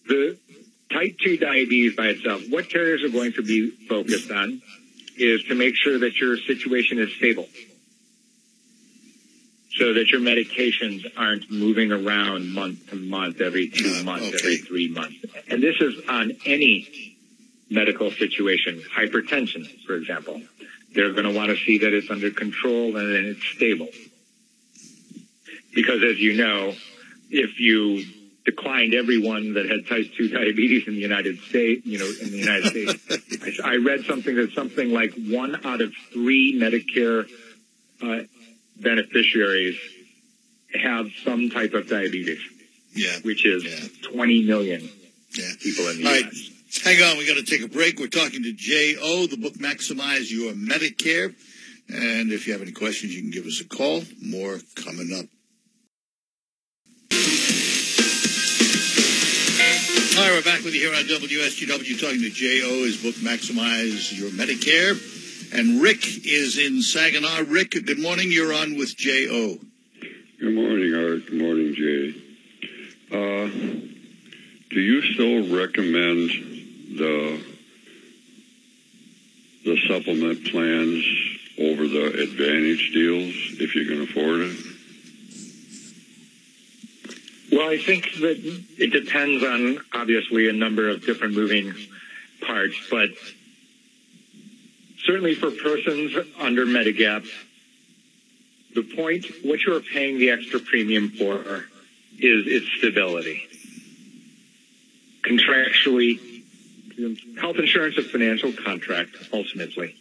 the 0.08 0.38
type 0.92 1.18
2 1.20 1.38
diabetes 1.38 1.96
by 1.96 2.08
itself, 2.08 2.42
what 2.50 2.70
carriers 2.70 3.04
are 3.04 3.10
going 3.10 3.34
to 3.34 3.44
be 3.44 3.70
focused 3.88 4.32
on 4.32 4.62
is 5.18 5.44
to 5.44 5.56
make 5.56 5.76
sure 5.76 6.00
that 6.00 6.16
your 6.18 6.38
situation 6.38 7.00
is 7.00 7.14
stable. 7.16 7.48
So 9.76 9.94
that 9.94 10.10
your 10.10 10.20
medications 10.20 11.06
aren't 11.16 11.50
moving 11.52 11.92
around 11.92 12.52
month 12.52 12.90
to 12.90 12.96
month, 12.96 13.40
every 13.40 13.70
two 13.70 14.04
months, 14.04 14.28
okay. 14.28 14.38
every 14.40 14.58
three 14.58 14.90
months. 14.90 15.24
And 15.48 15.62
this 15.62 15.76
is 15.80 16.02
on 16.10 16.32
any 16.46 17.09
medical 17.70 18.12
situation, 18.12 18.82
hypertension, 18.96 19.66
for 19.86 19.96
example. 19.96 20.42
They're 20.94 21.14
going 21.14 21.26
to 21.32 21.34
want 21.36 21.50
to 21.52 21.58
see 21.58 21.80
that 21.80 21.94
it's 21.94 22.10
under 22.10 22.32
control 22.32 22.96
and 22.98 23.14
that 23.14 23.24
it's 23.26 23.44
stable. 23.56 23.88
Because 25.74 26.02
as 26.04 26.18
you 26.20 26.34
know, 26.34 26.74
if 27.30 27.60
you 27.60 28.04
declined 28.44 28.96
everyone 28.96 29.54
that 29.54 29.70
had 29.70 29.86
type 29.88 30.12
2 30.18 30.30
diabetes 30.30 30.88
in 30.88 30.96
the 30.96 31.00
United 31.02 31.38
States, 31.42 31.86
you 31.86 32.00
know, 32.00 32.12
in 32.22 32.32
the 32.32 32.38
United 32.38 32.66
States, 32.68 33.60
I, 33.64 33.74
I 33.74 33.76
read 33.78 34.06
something 34.06 34.36
that 34.36 34.52
something 34.54 34.92
like 34.92 35.14
one 35.14 35.64
out 35.66 35.82
of 35.82 35.94
three 36.12 36.60
Medicare 36.60 37.30
uh, 38.02 38.24
beneficiaries 38.78 39.78
have 40.74 41.08
some 41.24 41.50
type 41.52 41.74
of 41.74 41.88
diabetes, 41.88 42.40
Yeah. 42.96 43.20
which 43.22 43.46
is 43.46 43.64
Yeah. 43.64 44.10
20 44.12 44.44
million 44.46 44.90
Yeah. 45.36 45.52
people 45.62 45.88
in 45.90 46.02
the 46.02 46.08
All 46.08 46.16
U.S. 46.16 46.24
right. 46.24 46.34
Hang 46.84 47.02
on, 47.04 47.18
we 47.18 47.28
got 47.28 47.36
to 47.36 47.44
take 47.44 47.62
a 47.62 47.68
break. 47.68 48.00
We're 48.00 48.08
talking 48.08 48.42
to 48.44 48.54
J.O., 48.54 49.28
the 49.28 49.36
book 49.36 49.56
Maximize 49.56 50.32
Your 50.32 50.54
Medicare. 50.54 51.36
And 51.90 52.32
if 52.32 52.48
you 52.48 52.54
have 52.54 52.62
any 52.62 52.72
questions, 52.72 53.14
you 53.14 53.22
can 53.22 53.32
give 53.32 53.46
us 53.46 53.60
a 53.60 53.68
call. 53.68 54.04
More 54.22 54.60
coming 54.76 55.12
up. 55.14 55.26
Right, 60.16 60.32
we're 60.32 60.42
back 60.42 60.64
with 60.64 60.74
you 60.74 60.80
here 60.80 60.96
on 60.96 61.04
WSGW 61.04 62.00
talking 62.00 62.22
to 62.22 62.30
J.O., 62.30 62.86
his 62.86 63.04
book 63.04 63.16
Maximize 63.16 64.18
Your 64.18 64.30
Medicare. 64.30 64.96
And 65.54 65.82
Rick 65.82 66.26
is 66.26 66.58
in 66.58 66.82
Saginaw. 66.82 67.44
Rick, 67.48 67.72
good 67.72 68.00
morning. 68.00 68.32
You're 68.32 68.54
on 68.54 68.78
with 68.78 68.96
J.O. 68.96 69.58
Good 70.40 70.56
morning, 70.56 70.96
Art. 70.96 71.26
Good 71.26 71.42
morning, 71.42 71.76
Jay. 71.76 72.16
Uh, 73.12 73.50
do 74.70 74.80
you 74.80 75.02
still 75.14 75.58
recommend 75.58 76.59
the 76.98 77.42
the 79.66 79.78
supplement 79.88 80.46
plans 80.52 81.06
over 81.60 81.88
the 81.88 82.22
advantage 82.22 82.92
deals 82.94 83.34
if 83.60 83.76
you 83.76 83.86
can 83.86 84.02
afford 84.02 84.42
it? 84.42 84.58
Well, 87.52 87.70
I 87.70 87.78
think 87.78 88.14
that 88.22 88.38
it 88.78 88.92
depends 88.92 89.44
on 89.44 89.80
obviously 89.94 90.50
a 90.50 90.54
number 90.54 90.90
of 90.90 91.06
different 91.06 91.34
moving 91.34 91.74
parts, 92.42 92.76
but 92.90 93.10
certainly 95.04 95.36
for 95.36 95.52
persons 95.52 96.16
under 96.40 96.66
Medigap, 96.66 97.28
the 98.76 98.84
point, 98.84 99.26
what 99.44 99.60
you're 99.62 99.82
paying 99.82 100.20
the 100.20 100.30
extra 100.30 100.60
premium 100.60 101.10
for 101.10 101.66
is 102.20 102.46
its 102.48 102.68
stability. 102.78 103.48
Contractually, 105.24 106.20
health 107.40 107.58
insurance 107.58 107.98
a 107.98 108.04
financial 108.04 108.52
contract, 108.52 109.16
ultimately. 109.34 109.96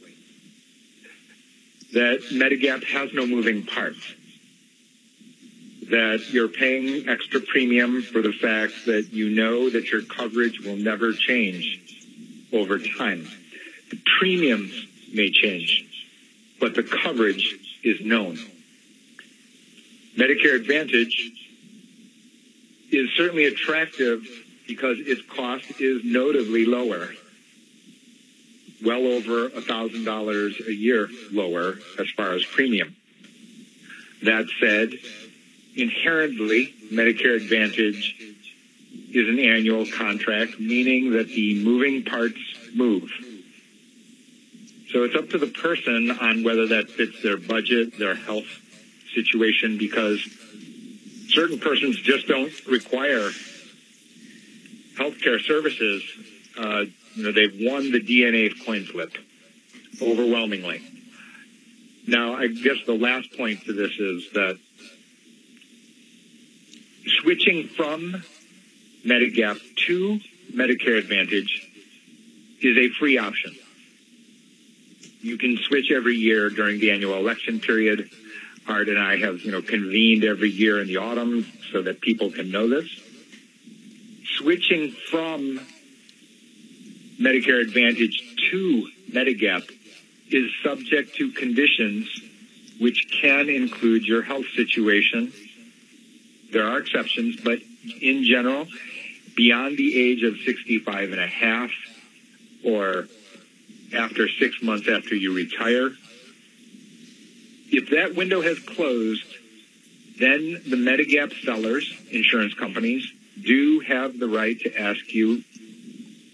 That 1.92 2.20
Medigap 2.32 2.84
has 2.84 3.12
no 3.14 3.26
moving 3.26 3.64
parts 3.64 4.14
that 5.90 6.30
you're 6.30 6.48
paying 6.48 7.08
extra 7.08 7.40
premium 7.40 8.02
for 8.02 8.20
the 8.20 8.32
fact 8.32 8.86
that 8.86 9.08
you 9.10 9.30
know 9.30 9.70
that 9.70 9.90
your 9.90 10.02
coverage 10.02 10.60
will 10.60 10.76
never 10.76 11.12
change 11.12 11.80
over 12.52 12.78
time. 12.78 13.26
The 13.90 13.98
premiums 14.18 14.72
may 15.12 15.30
change, 15.30 15.86
but 16.60 16.74
the 16.74 16.82
coverage 16.82 17.56
is 17.82 18.00
known. 18.00 18.38
Medicare 20.16 20.56
Advantage 20.56 21.32
is 22.90 23.10
certainly 23.16 23.46
attractive 23.46 24.26
because 24.68 24.98
its 25.00 25.22
cost 25.22 25.80
is 25.80 26.04
notably 26.04 26.66
lower. 26.66 27.08
Well 28.84 29.06
over 29.06 29.46
a 29.46 29.60
thousand 29.60 30.04
dollars 30.04 30.60
a 30.64 30.72
year 30.72 31.08
lower 31.32 31.78
as 31.98 32.08
far 32.10 32.34
as 32.34 32.44
premium. 32.44 32.94
That 34.22 34.46
said, 34.60 34.92
inherently, 35.74 36.74
Medicare 36.92 37.36
Advantage 37.36 38.14
is 39.10 39.28
an 39.28 39.40
annual 39.40 39.86
contract, 39.86 40.60
meaning 40.60 41.12
that 41.12 41.28
the 41.28 41.64
moving 41.64 42.04
parts 42.04 42.38
move. 42.74 43.10
So 44.92 45.04
it's 45.04 45.16
up 45.16 45.30
to 45.30 45.38
the 45.38 45.46
person 45.46 46.10
on 46.10 46.44
whether 46.44 46.68
that 46.68 46.90
fits 46.90 47.22
their 47.22 47.36
budget, 47.36 47.98
their 47.98 48.14
health 48.14 48.46
situation, 49.14 49.78
because 49.78 50.20
certain 51.28 51.58
persons 51.58 51.98
just 52.00 52.26
don't 52.26 52.52
require 52.66 53.30
healthcare 54.98 55.40
services. 55.40 56.02
Uh, 56.58 56.84
you 57.14 57.24
know, 57.24 57.32
they've 57.32 57.56
won 57.60 57.90
the 57.92 58.00
DNA 58.00 58.52
coin 58.64 58.84
flip 58.84 59.16
overwhelmingly. 60.02 60.82
Now, 62.06 62.34
I 62.34 62.48
guess 62.48 62.76
the 62.86 62.94
last 62.94 63.36
point 63.36 63.64
to 63.64 63.72
this 63.72 63.92
is 63.98 64.30
that 64.32 64.58
switching 67.20 67.68
from 67.68 68.22
Medigap 69.04 69.60
to 69.86 70.20
Medicare 70.52 70.98
Advantage 70.98 71.68
is 72.60 72.76
a 72.76 72.88
free 72.98 73.18
option. 73.18 73.54
You 75.20 75.36
can 75.36 75.56
switch 75.58 75.90
every 75.90 76.16
year 76.16 76.48
during 76.50 76.80
the 76.80 76.90
annual 76.90 77.14
election 77.14 77.60
period. 77.60 78.08
Art 78.66 78.88
and 78.88 78.98
I 78.98 79.18
have, 79.18 79.40
you 79.40 79.50
know, 79.50 79.62
convened 79.62 80.24
every 80.24 80.50
year 80.50 80.80
in 80.80 80.86
the 80.86 80.98
autumn 80.98 81.46
so 81.72 81.82
that 81.82 82.00
people 82.00 82.30
can 82.30 82.50
know 82.50 82.68
this. 82.68 82.88
Switching 84.38 84.92
from 85.10 85.60
Medicare 87.20 87.60
Advantage 87.60 88.22
to 88.50 88.88
Medigap 89.10 89.68
is 90.30 90.48
subject 90.62 91.16
to 91.16 91.32
conditions 91.32 92.08
which 92.78 93.08
can 93.20 93.48
include 93.48 94.04
your 94.04 94.22
health 94.22 94.46
situation. 94.54 95.32
There 96.52 96.64
are 96.64 96.78
exceptions, 96.78 97.40
but 97.42 97.58
in 98.00 98.22
general, 98.22 98.68
beyond 99.34 99.76
the 99.76 99.98
age 100.00 100.22
of 100.22 100.36
65 100.46 101.10
and 101.10 101.20
a 101.20 101.26
half 101.26 101.72
or 102.64 103.08
after 103.92 104.28
six 104.28 104.62
months 104.62 104.88
after 104.88 105.16
you 105.16 105.34
retire, 105.34 105.90
if 107.70 107.90
that 107.90 108.14
window 108.14 108.40
has 108.40 108.60
closed, 108.60 109.26
then 110.20 110.62
the 110.64 110.76
Medigap 110.76 111.32
sellers, 111.44 111.92
insurance 112.12 112.54
companies, 112.54 113.12
do 113.44 113.80
have 113.80 114.18
the 114.18 114.28
right 114.28 114.58
to 114.60 114.76
ask 114.78 115.12
you 115.12 115.44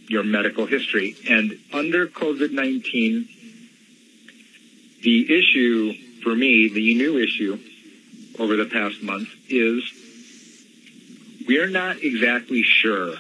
your 0.09 0.23
medical 0.23 0.67
history. 0.67 1.17
And 1.29 1.59
under 1.73 2.07
COVID-19, 2.07 3.29
the 5.03 5.39
issue 5.39 5.95
for 6.23 6.35
me, 6.35 6.69
the 6.69 6.95
new 6.95 7.19
issue 7.19 7.59
over 8.39 8.57
the 8.57 8.67
past 8.67 9.03
month 9.03 9.29
is 9.49 9.83
we're 11.47 11.69
not 11.69 12.03
exactly 12.03 12.63
sure 12.63 13.15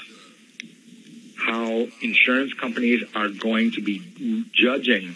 how 1.36 1.86
insurance 2.00 2.54
companies 2.54 3.02
are 3.14 3.28
going 3.28 3.72
to 3.72 3.82
be 3.82 4.44
judging 4.52 5.14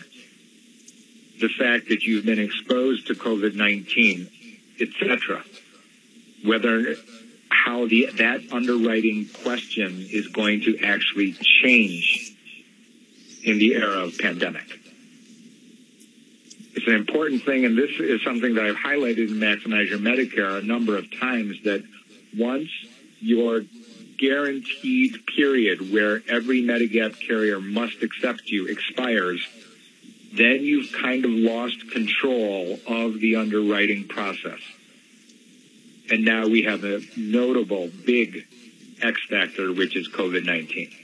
the 1.40 1.48
fact 1.48 1.88
that 1.88 2.02
you've 2.02 2.26
been 2.26 2.38
exposed 2.38 3.06
to 3.06 3.14
COVID-19, 3.14 4.28
etc. 4.80 5.42
Whether 6.44 6.96
how 7.68 7.86
the 7.86 8.08
that 8.16 8.40
underwriting 8.50 9.28
question 9.44 10.06
is 10.10 10.28
going 10.28 10.62
to 10.62 10.78
actually 10.82 11.34
change 11.62 12.32
in 13.44 13.58
the 13.58 13.74
era 13.74 14.04
of 14.04 14.16
pandemic. 14.16 14.64
It's 16.74 16.86
an 16.86 16.94
important 16.94 17.44
thing, 17.44 17.66
and 17.66 17.76
this 17.76 17.90
is 17.98 18.22
something 18.22 18.54
that 18.54 18.64
I've 18.64 18.76
highlighted 18.76 19.28
in 19.28 19.34
Maximize 19.34 19.90
Your 19.90 19.98
Medicare 19.98 20.58
a 20.58 20.62
number 20.62 20.96
of 20.96 21.04
times. 21.20 21.56
That 21.64 21.82
once 22.36 22.70
your 23.20 23.62
guaranteed 24.18 25.26
period 25.26 25.92
where 25.92 26.22
every 26.26 26.62
Medigap 26.62 27.20
carrier 27.20 27.60
must 27.60 28.02
accept 28.02 28.48
you 28.48 28.66
expires, 28.68 29.46
then 30.32 30.62
you've 30.62 30.90
kind 30.92 31.26
of 31.26 31.32
lost 31.32 31.90
control 31.90 32.78
of 32.86 33.20
the 33.20 33.36
underwriting 33.36 34.08
process. 34.08 34.60
And 36.10 36.24
now 36.24 36.46
we 36.46 36.62
have 36.62 36.84
a 36.84 37.00
notable 37.16 37.90
big 38.06 38.46
X 39.02 39.20
factor, 39.28 39.72
which 39.72 39.96
is 39.96 40.08
COVID-19. 40.08 40.94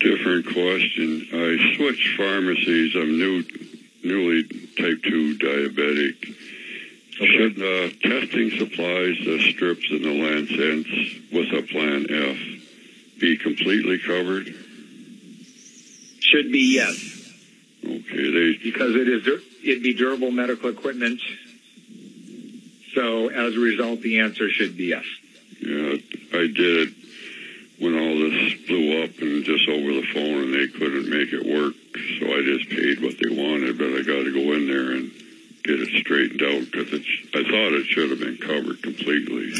Different 0.00 0.46
question. 0.46 1.28
I 1.32 1.76
switched 1.76 2.16
pharmacies. 2.16 2.94
I'm 2.94 3.18
new, 3.18 3.44
newly 4.02 4.44
type 4.44 5.02
2 5.02 5.38
diabetic. 5.38 6.34
Should 7.16 7.62
uh, 7.62 7.88
testing 8.02 8.50
supplies, 8.58 9.16
the 9.24 9.50
strips 9.50 9.86
and 9.90 10.04
the 10.04 10.12
lancets 10.12 11.32
with 11.32 11.50
a 11.52 11.62
Plan 11.62 12.06
F 12.10 13.18
be 13.18 13.38
completely 13.38 13.98
covered? 13.98 14.54
Should 16.20 16.52
be 16.52 16.74
yes. 16.74 17.16
Okay, 17.82 18.30
they 18.30 18.58
because 18.62 18.96
it 18.96 19.08
is 19.08 19.26
it'd 19.64 19.82
be 19.82 19.94
durable 19.94 20.30
medical 20.30 20.68
equipment. 20.68 21.20
So 22.96 23.28
as 23.28 23.54
a 23.54 23.60
result, 23.60 24.00
the 24.00 24.20
answer 24.20 24.48
should 24.48 24.74
be 24.76 24.84
yes. 24.86 25.04
Yeah, 25.60 25.98
I 26.32 26.46
did 26.48 26.88
it 26.88 26.94
when 27.78 27.92
all 27.94 28.16
this 28.18 28.54
blew 28.66 29.02
up 29.02 29.10
and 29.20 29.44
just 29.44 29.68
over 29.68 29.92
the 29.92 30.06
phone, 30.14 30.44
and 30.44 30.54
they 30.54 30.66
couldn't 30.68 31.10
make 31.10 31.30
it 31.30 31.44
work. 31.44 31.74
So 32.18 32.26
I 32.26 32.40
just 32.40 32.70
paid 32.70 33.02
what 33.02 33.16
they 33.20 33.28
wanted, 33.28 33.76
but 33.76 33.88
I 33.88 33.98
got 33.98 34.24
to 34.24 34.32
go 34.32 34.52
in 34.54 34.66
there 34.66 34.92
and 34.92 35.12
get 35.62 35.78
it 35.78 36.00
straightened 36.00 36.40
out 36.40 36.72
because 36.72 36.92
it's. 36.92 37.08
I 37.34 37.42
thought 37.44 37.76
it 37.76 37.84
should 37.84 38.08
have 38.08 38.20
been 38.20 38.38
covered 38.38 38.82
completely. 38.82 39.52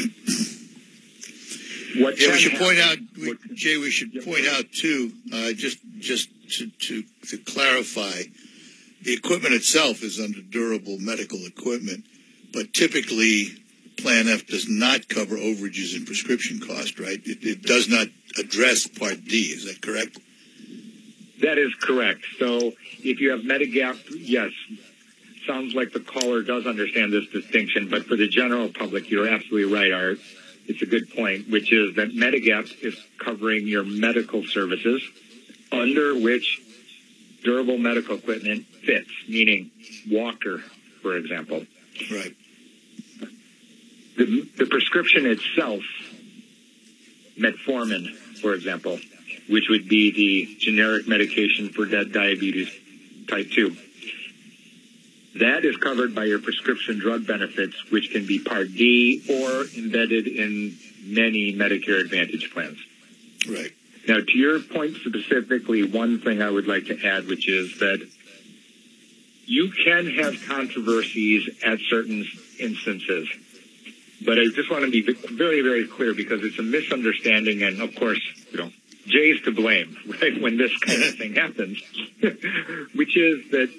What 2.01 2.19
Yeah, 2.19 2.31
we 2.31 2.39
should 2.39 2.59
point 2.59 2.79
out, 2.79 2.97
we, 3.17 3.33
Jae. 3.53 3.79
We 3.79 3.91
should 3.91 4.13
point 4.25 4.47
out 4.47 4.71
too, 4.71 5.13
uh, 5.31 5.53
just 5.53 5.77
just 5.99 6.29
to, 6.57 6.69
to 6.69 7.03
to 7.29 7.37
clarify, 7.37 8.23
the 9.03 9.13
equipment 9.13 9.53
itself 9.53 10.01
is 10.01 10.19
under 10.19 10.41
durable 10.41 10.97
medical 10.99 11.45
equipment, 11.45 12.03
but 12.53 12.73
typically 12.73 13.47
Plan 13.97 14.27
F 14.27 14.45
does 14.45 14.69
not 14.69 15.07
cover 15.09 15.35
overages 15.35 15.95
and 15.95 16.05
prescription 16.05 16.59
cost. 16.59 16.99
Right? 16.99 17.19
It, 17.25 17.43
it 17.43 17.61
does 17.63 17.89
not 17.89 18.07
address 18.37 18.87
Part 18.87 19.25
D. 19.25 19.37
Is 19.37 19.65
that 19.65 19.81
correct? 19.81 20.19
That 21.41 21.57
is 21.57 21.73
correct. 21.75 22.25
So 22.39 22.73
if 22.99 23.19
you 23.19 23.31
have 23.31 23.41
Medigap, 23.41 23.99
yes, 24.15 24.51
sounds 25.45 25.75
like 25.75 25.93
the 25.93 25.99
caller 25.99 26.41
does 26.41 26.65
understand 26.65 27.13
this 27.13 27.27
distinction, 27.27 27.89
but 27.89 28.05
for 28.05 28.15
the 28.15 28.27
general 28.27 28.69
public, 28.69 29.09
you're 29.09 29.27
absolutely 29.27 29.73
right, 29.73 29.91
Art. 29.91 30.19
It's 30.67 30.81
a 30.81 30.85
good 30.85 31.09
point, 31.15 31.49
which 31.49 31.71
is 31.71 31.95
that 31.95 32.09
Medigap 32.09 32.83
is 32.83 32.99
covering 33.17 33.67
your 33.67 33.83
medical 33.83 34.43
services 34.43 35.01
under 35.71 36.19
which 36.19 36.61
durable 37.43 37.77
medical 37.77 38.17
equipment 38.17 38.65
fits, 38.83 39.09
meaning 39.27 39.71
walker, 40.09 40.61
for 41.01 41.15
example. 41.15 41.65
Right. 42.11 42.35
The, 44.17 44.49
the 44.57 44.65
prescription 44.65 45.25
itself, 45.27 45.83
metformin, 47.39 48.15
for 48.41 48.53
example, 48.53 48.99
which 49.49 49.69
would 49.69 49.87
be 49.87 50.11
the 50.11 50.55
generic 50.59 51.07
medication 51.07 51.69
for 51.69 51.85
di- 51.85 52.05
diabetes 52.05 52.69
type 53.27 53.51
2. 53.51 53.75
That 55.39 55.65
is 55.65 55.77
covered 55.77 56.15
by 56.15 56.25
your 56.25 56.39
prescription 56.39 56.97
drug 56.97 57.27
benefits, 57.27 57.75
which 57.91 58.11
can 58.11 58.25
be 58.25 58.39
Part 58.39 58.73
D 58.73 59.23
or 59.29 59.65
embedded 59.77 60.27
in 60.27 60.75
many 61.03 61.53
Medicare 61.53 62.01
Advantage 62.01 62.51
plans. 62.51 62.79
Right. 63.47 63.71
Now, 64.07 64.17
to 64.19 64.37
your 64.37 64.59
point 64.59 64.95
specifically, 64.95 65.83
one 65.83 66.19
thing 66.21 66.41
I 66.41 66.49
would 66.49 66.67
like 66.67 66.85
to 66.85 67.05
add, 67.05 67.27
which 67.27 67.47
is 67.47 67.77
that 67.79 68.07
you 69.47 69.71
can 69.71 70.07
have 70.11 70.45
controversies 70.45 71.49
at 71.65 71.79
certain 71.89 72.27
instances. 72.59 73.29
But 74.23 74.37
I 74.37 74.45
just 74.53 74.69
want 74.69 74.83
to 74.83 74.91
be 74.91 75.01
very, 75.01 75.61
very 75.61 75.87
clear 75.87 76.13
because 76.13 76.43
it's 76.43 76.59
a 76.59 76.63
misunderstanding, 76.63 77.63
and 77.63 77.81
of 77.81 77.95
course, 77.95 78.19
you 78.51 78.57
know, 78.57 78.71
Jae's 79.05 79.41
to 79.43 79.51
blame, 79.51 79.95
right, 80.21 80.41
when 80.41 80.57
this 80.57 80.77
kind 80.79 81.01
of 81.01 81.15
thing 81.15 81.35
happens, 81.35 81.81
which 82.93 83.15
is 83.15 83.51
that 83.51 83.69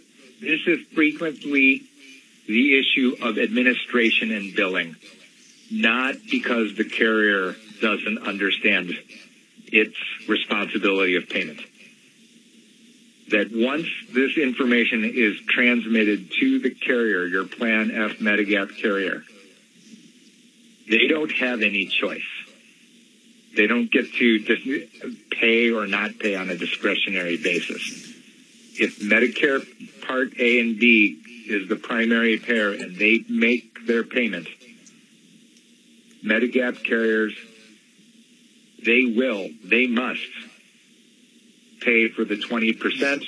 this 0.41 0.61
is 0.67 0.79
frequently 0.95 1.83
the 2.47 2.79
issue 2.79 3.17
of 3.21 3.37
administration 3.37 4.33
and 4.33 4.55
billing, 4.55 4.97
not 5.71 6.15
because 6.31 6.77
the 6.77 6.85
carrier 6.85 7.55
doesn't 7.83 8.27
understand 8.27 8.97
its 9.67 9.97
responsibility 10.27 11.17
of 11.17 11.29
payment. 11.29 11.61
That 13.31 13.51
once 13.53 13.87
this 14.13 14.39
information 14.39 15.05
is 15.05 15.39
transmitted 15.49 16.33
to 16.41 16.61
the 16.61 16.71
carrier, 16.71 17.27
your 17.27 17.45
Plan 17.45 17.91
F 17.91 18.19
Medigap 18.19 18.81
carrier, 18.81 19.23
they 20.89 21.07
don't 21.07 21.31
have 21.33 21.61
any 21.61 21.87
choice. 21.87 22.23
They 23.55 23.67
don't 23.67 23.91
get 23.91 24.13
to 24.15 24.39
dis- 24.39 24.89
pay 25.31 25.71
or 25.71 25.87
not 25.87 26.19
pay 26.19 26.37
on 26.37 26.49
a 26.49 26.57
discretionary 26.57 27.37
basis. 27.37 28.15
If 28.81 29.01
Medicare 29.01 29.67
Part 30.07 30.39
A 30.39 30.61
and 30.61 30.79
B 30.79 31.21
is 31.49 31.69
the 31.69 31.77
primary 31.77 32.39
payer 32.39 32.71
and 32.71 32.97
they 32.97 33.25
make 33.29 33.87
their 33.87 34.05
payment, 34.05 34.47
Medigap 36.25 36.83
carriers, 36.85 37.35
they 38.85 39.05
will, 39.05 39.49
they 39.65 39.87
must 39.87 40.23
pay 41.81 42.09
for 42.09 42.25
the 42.25 42.37
20% 42.37 43.25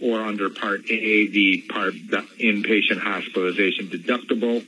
or 0.00 0.20
under 0.22 0.48
Part 0.50 0.90
A, 0.90 1.26
the 1.28 1.62
part 1.68 1.92
the 2.08 2.24
inpatient 2.38 3.00
hospitalization 3.00 3.88
deductible. 3.88 4.66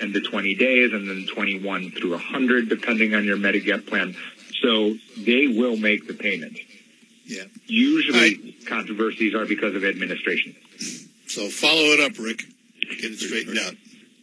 and 0.00 0.12
the 0.12 0.20
20 0.20 0.56
days, 0.56 0.92
and 0.92 1.08
then 1.08 1.26
21 1.32 1.92
through 1.92 2.10
100, 2.10 2.68
depending 2.68 3.14
on 3.14 3.24
your 3.24 3.36
Medigap 3.36 3.86
plan. 3.86 4.16
So 4.60 4.96
they 5.16 5.46
will 5.46 5.76
make 5.76 6.08
the 6.08 6.14
payment. 6.14 6.58
Yeah. 7.24 7.44
Usually, 7.68 8.18
Right. 8.18 8.66
controversies 8.66 9.32
are 9.34 9.46
because 9.46 9.76
of 9.76 9.84
administration. 9.84 10.56
So 11.28 11.48
follow 11.48 11.84
it 11.92 12.00
up, 12.00 12.18
Rick. 12.18 12.42
Get 13.00 13.12
it 13.12 13.18
straightened 13.20 13.58
out. 13.58 13.76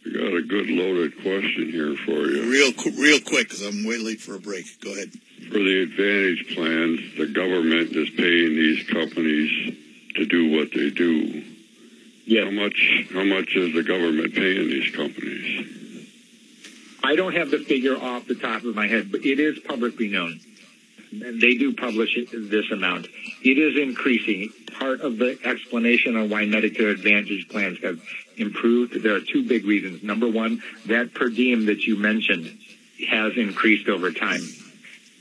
We 0.04 0.12
got 0.12 0.32
a 0.32 0.42
good 0.42 0.70
loaded 0.70 1.20
question 1.22 1.70
here 1.70 1.94
for 2.06 2.26
you. 2.26 2.50
Real, 2.50 2.72
real 2.98 3.20
quick, 3.20 3.48
because 3.48 3.62
I'm 3.62 3.84
way 3.84 3.98
late 3.98 4.20
for 4.20 4.34
a 4.34 4.40
break. 4.40 4.80
Go 4.80 4.92
ahead. 4.92 5.10
For 5.48 5.58
the 5.58 5.82
Advantage 5.82 6.54
plans, 6.54 7.00
the 7.18 7.26
government 7.26 7.94
is 7.94 8.08
paying 8.10 8.54
these 8.56 8.86
companies 8.88 9.76
to 10.16 10.24
do 10.24 10.56
what 10.56 10.72
they 10.72 10.90
do. 10.90 11.44
Yes. 12.24 12.44
How 12.44 12.50
much? 12.50 13.06
How 13.12 13.24
much 13.24 13.56
is 13.56 13.74
the 13.74 13.82
government 13.82 14.34
paying 14.34 14.68
these 14.68 14.94
companies? 14.94 15.66
I 17.02 17.16
don't 17.16 17.34
have 17.34 17.50
the 17.50 17.58
figure 17.58 17.96
off 17.96 18.26
the 18.26 18.34
top 18.34 18.64
of 18.64 18.74
my 18.74 18.86
head, 18.86 19.10
but 19.10 19.24
it 19.24 19.40
is 19.40 19.58
publicly 19.58 20.08
known. 20.08 20.40
And 21.12 21.40
they 21.40 21.54
do 21.56 21.74
publish 21.74 22.16
this 22.32 22.70
amount. 22.70 23.08
It 23.42 23.58
is 23.58 23.76
increasing. 23.76 24.50
Part 24.78 25.00
of 25.00 25.18
the 25.18 25.38
explanation 25.44 26.16
on 26.16 26.30
why 26.30 26.44
Medicare 26.44 26.92
Advantage 26.92 27.48
plans 27.48 27.78
have 27.82 28.00
improved, 28.40 29.02
there 29.02 29.14
are 29.14 29.20
two 29.20 29.46
big 29.46 29.64
reasons. 29.64 30.02
Number 30.02 30.28
one, 30.28 30.62
that 30.86 31.14
per 31.14 31.28
diem 31.28 31.66
that 31.66 31.82
you 31.82 31.96
mentioned 31.96 32.58
has 33.08 33.36
increased 33.36 33.88
over 33.88 34.12
time. 34.12 34.40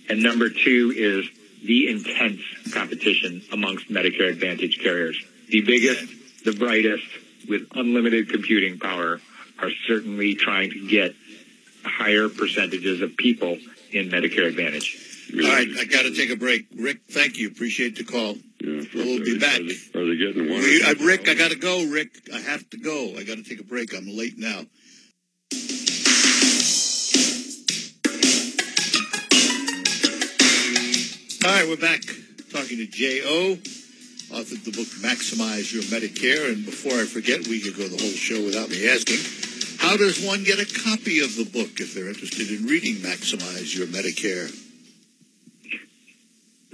And 0.10 0.24
number 0.24 0.50
two 0.50 0.94
is 0.96 1.30
the 1.64 1.90
intense 1.90 2.42
competition 2.74 3.44
amongst 3.52 3.90
Medicare 3.90 4.30
Advantage 4.30 4.80
carriers. 4.82 5.22
The 5.50 5.62
biggest, 5.62 6.44
the 6.46 6.54
brightest, 6.54 7.06
with 7.48 7.68
unlimited 7.76 8.30
computing 8.30 8.80
power 8.80 9.20
are 9.60 9.72
certainly 9.88 10.36
trying 10.36 10.72
to 10.72 10.88
get 10.88 11.16
higher 11.84 12.30
percentages 12.30 13.02
of 13.02 13.18
people 13.18 13.58
in 13.92 14.10
Medicare 14.10 14.48
Advantage. 14.48 15.09
All 15.32 15.42
right, 15.42 15.68
I 15.78 15.86
got 15.86 16.04
to 16.04 16.16
take 16.16 16.32
a 16.32 16.36
break. 16.36 16.68
Rick, 16.76 17.02
thank 17.12 17.38
you. 17.38 17.48
Appreciate 17.50 17.96
the 17.98 18.04
call. 18.04 18.36
Yeah, 18.62 18.82
We'll 18.96 19.24
be 19.24 19.38
back. 19.38 19.60
Are 19.60 20.06
they 20.06 20.18
getting 20.18 20.50
one? 20.50 20.60
We, 20.60 20.82
uh, 20.84 20.96
Rick, 21.06 21.30
I 21.30 21.36
got 21.36 21.52
to 21.52 21.58
go. 21.58 21.86
Rick, 21.86 22.30
I 22.34 22.40
have 22.40 22.68
to 22.72 22.78
go. 22.78 23.14
I 23.16 23.24
got 23.24 23.38
to 23.38 23.44
take 23.44 23.60
a 23.60 23.64
break. 23.64 23.94
I'm 23.94 24.08
late 24.08 24.38
now. 24.38 24.66
All 31.46 31.56
right, 31.56 31.68
we're 31.70 31.78
back 31.78 32.02
talking 32.52 32.78
to 32.78 32.88
J.O., 32.88 33.52
author 33.54 34.56
of 34.56 34.66
the 34.66 34.72
book 34.72 34.88
Maximize 35.02 35.72
Your 35.72 35.84
Medicare. 35.84 36.52
And 36.52 36.66
before 36.66 36.94
I 36.94 37.06
forget, 37.06 37.48
we 37.48 37.62
could 37.62 37.78
go 37.78 37.88
the 37.88 38.02
whole 38.02 38.12
show 38.12 38.44
without 38.44 38.70
me 38.70 38.90
asking, 38.90 39.20
how 39.80 39.96
does 39.96 40.24
one 40.26 40.44
get 40.44 40.60
a 40.60 40.66
copy 40.66 41.20
of 41.22 41.36
the 41.38 41.46
book 41.46 41.80
if 41.80 41.94
they're 41.94 42.10
interested 42.10 42.50
in 42.50 42.66
reading 42.66 42.96
Maximize 42.96 43.76
Your 43.76 43.88
Medicare? 43.88 44.50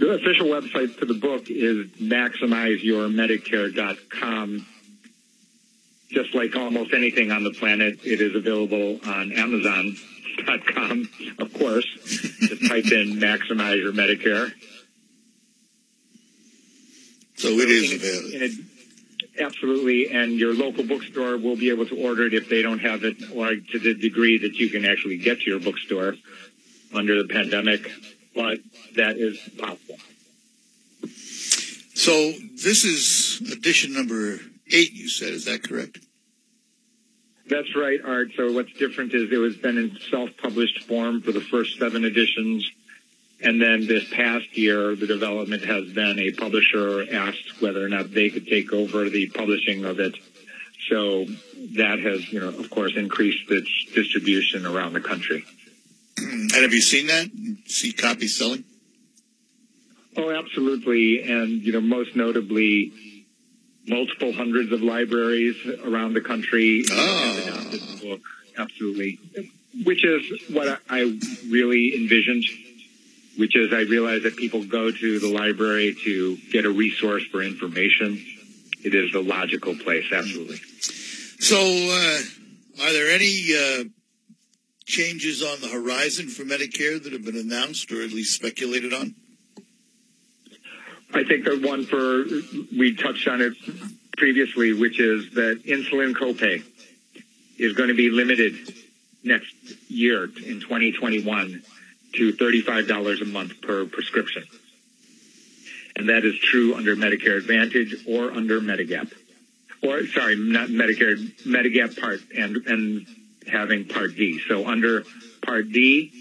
The 0.05 0.11
official 0.11 0.47
website 0.49 0.91
for 0.91 1.05
the 1.05 1.15
book 1.15 1.49
is 1.49 1.87
maximizeyourmedicare.com. 1.99 4.67
Just 6.11 6.35
like 6.35 6.55
almost 6.55 6.93
anything 6.93 7.31
on 7.31 7.43
the 7.43 7.49
planet, 7.49 8.01
it 8.03 8.21
is 8.21 8.35
available 8.35 8.99
on 9.03 9.31
Amazon.com, 9.31 11.09
of 11.39 11.51
course. 11.55 11.87
Just 12.05 12.67
type 12.67 12.91
in 12.91 13.15
Maximize 13.15 13.81
Your 13.81 13.93
Medicare. 13.93 14.53
So 17.37 17.47
it 17.47 17.71
is 17.71 17.93
available. 17.93 18.63
absolutely, 19.39 20.11
and 20.11 20.33
your 20.33 20.53
local 20.53 20.83
bookstore 20.83 21.37
will 21.37 21.55
be 21.55 21.71
able 21.71 21.87
to 21.87 21.95
order 21.95 22.27
it 22.27 22.35
if 22.35 22.47
they 22.47 22.61
don't 22.61 22.77
have 22.77 23.03
it, 23.03 23.17
or 23.33 23.55
to 23.55 23.79
the 23.79 23.95
degree 23.95 24.37
that 24.37 24.53
you 24.53 24.69
can 24.69 24.85
actually 24.85 25.17
get 25.17 25.39
to 25.39 25.49
your 25.49 25.59
bookstore 25.59 26.13
under 26.93 27.23
the 27.23 27.27
pandemic. 27.27 27.89
But 28.35 28.59
that 28.95 29.17
is 29.17 29.39
possible. 29.57 29.97
So 31.95 32.33
this 32.63 32.83
is 32.83 33.41
edition 33.51 33.93
number 33.93 34.39
eight, 34.71 34.93
you 34.93 35.07
said. 35.07 35.29
Is 35.29 35.45
that 35.45 35.63
correct? 35.63 35.99
That's 37.47 37.75
right, 37.75 37.99
Art. 38.03 38.29
So 38.35 38.51
what's 38.51 38.73
different 38.73 39.13
is 39.13 39.31
it 39.31 39.37
was 39.37 39.55
been 39.55 39.77
in 39.77 39.97
self-published 40.09 40.83
form 40.85 41.21
for 41.21 41.31
the 41.31 41.41
first 41.41 41.79
seven 41.79 42.03
editions. 42.03 42.69
And 43.41 43.61
then 43.61 43.85
this 43.85 44.09
past 44.11 44.57
year, 44.57 44.95
the 44.95 45.07
development 45.07 45.63
has 45.65 45.91
been 45.93 46.19
a 46.19 46.31
publisher 46.31 47.05
asked 47.13 47.61
whether 47.61 47.83
or 47.85 47.89
not 47.89 48.11
they 48.11 48.29
could 48.29 48.47
take 48.47 48.73
over 48.73 49.09
the 49.09 49.27
publishing 49.27 49.85
of 49.85 49.99
it. 49.99 50.15
So 50.89 51.25
that 51.75 51.99
has, 51.99 52.31
you 52.31 52.39
know, 52.39 52.49
of 52.49 52.69
course, 52.69 52.93
increased 52.95 53.49
its 53.49 53.69
distribution 53.93 54.65
around 54.65 54.93
the 54.93 55.01
country. 55.01 55.43
And 56.17 56.51
have 56.51 56.73
you 56.73 56.81
seen 56.81 57.07
that? 57.07 57.27
See 57.67 57.91
copies 57.91 58.37
selling? 58.37 58.63
Oh, 60.17 60.29
absolutely. 60.31 61.21
And, 61.23 61.61
you 61.61 61.73
know, 61.73 61.81
most 61.81 62.15
notably, 62.15 62.93
multiple 63.87 64.31
hundreds 64.33 64.71
of 64.71 64.81
libraries 64.81 65.55
around 65.83 66.13
the 66.13 66.21
country 66.21 66.85
Oh. 66.89 66.95
have 66.95 67.47
adopted 67.47 67.81
the 67.81 68.07
book. 68.07 68.21
Absolutely. 68.57 69.19
Which 69.83 70.05
is 70.05 70.23
what 70.51 70.79
I 70.89 71.01
really 71.49 71.93
envisioned, 71.95 72.45
which 73.37 73.55
is 73.57 73.73
I 73.73 73.81
realize 73.81 74.23
that 74.23 74.37
people 74.37 74.63
go 74.63 74.89
to 74.91 75.19
the 75.19 75.27
library 75.27 75.95
to 76.05 76.37
get 76.51 76.65
a 76.65 76.69
resource 76.71 77.23
for 77.31 77.41
information. 77.43 78.23
It 78.85 78.95
is 78.95 79.11
the 79.11 79.21
logical 79.21 79.75
place, 79.75 80.05
absolutely. 80.13 80.61
So, 81.39 81.57
uh, 81.59 82.83
are 82.83 82.93
there 82.93 83.09
any 83.11 83.43
uh, 83.53 83.83
changes 84.85 85.41
on 85.41 85.61
the 85.61 85.67
horizon 85.67 86.27
for 86.27 86.43
Medicare 86.43 87.01
that 87.01 87.11
have 87.11 87.25
been 87.25 87.37
announced 87.37 87.91
or 87.91 88.01
at 88.01 88.11
least 88.11 88.35
speculated 88.35 88.93
on? 88.93 89.15
I 91.13 91.23
think 91.23 91.45
the 91.45 91.59
one 91.65 91.85
for, 91.85 92.25
we 92.77 92.95
touched 92.95 93.27
on 93.27 93.41
it 93.41 93.53
previously, 94.17 94.73
which 94.73 94.99
is 94.99 95.31
that 95.31 95.63
insulin 95.65 96.13
copay 96.13 96.63
is 97.57 97.73
going 97.73 97.89
to 97.89 97.95
be 97.95 98.09
limited 98.09 98.55
next 99.23 99.53
year 99.87 100.25
in 100.25 100.59
2021 100.59 101.63
to 102.13 102.33
$35 102.33 103.21
a 103.21 103.25
month 103.25 103.61
per 103.61 103.85
prescription. 103.85 104.43
And 105.95 106.09
that 106.09 106.25
is 106.25 106.37
true 106.37 106.75
under 106.75 106.95
Medicare 106.95 107.37
Advantage 107.37 107.95
or 108.07 108.31
under 108.31 108.59
Medigap. 108.59 109.11
Or, 109.81 110.05
sorry, 110.07 110.35
not 110.35 110.67
Medicare, 110.67 111.17
Medigap 111.45 111.99
Part 111.99 112.19
and, 112.35 112.57
and 112.67 113.07
having 113.51 113.85
Part 113.85 114.15
D. 114.15 114.39
So 114.47 114.67
under 114.67 115.03
Part 115.41 115.71
D 115.71 116.11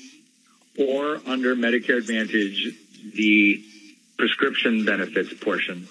or 0.78 1.20
under 1.26 1.54
Medicare 1.54 1.98
Advantage, 1.98 2.74
the 3.14 3.62
prescription 4.18 4.84
benefits 4.84 5.32
portion, 5.34 5.88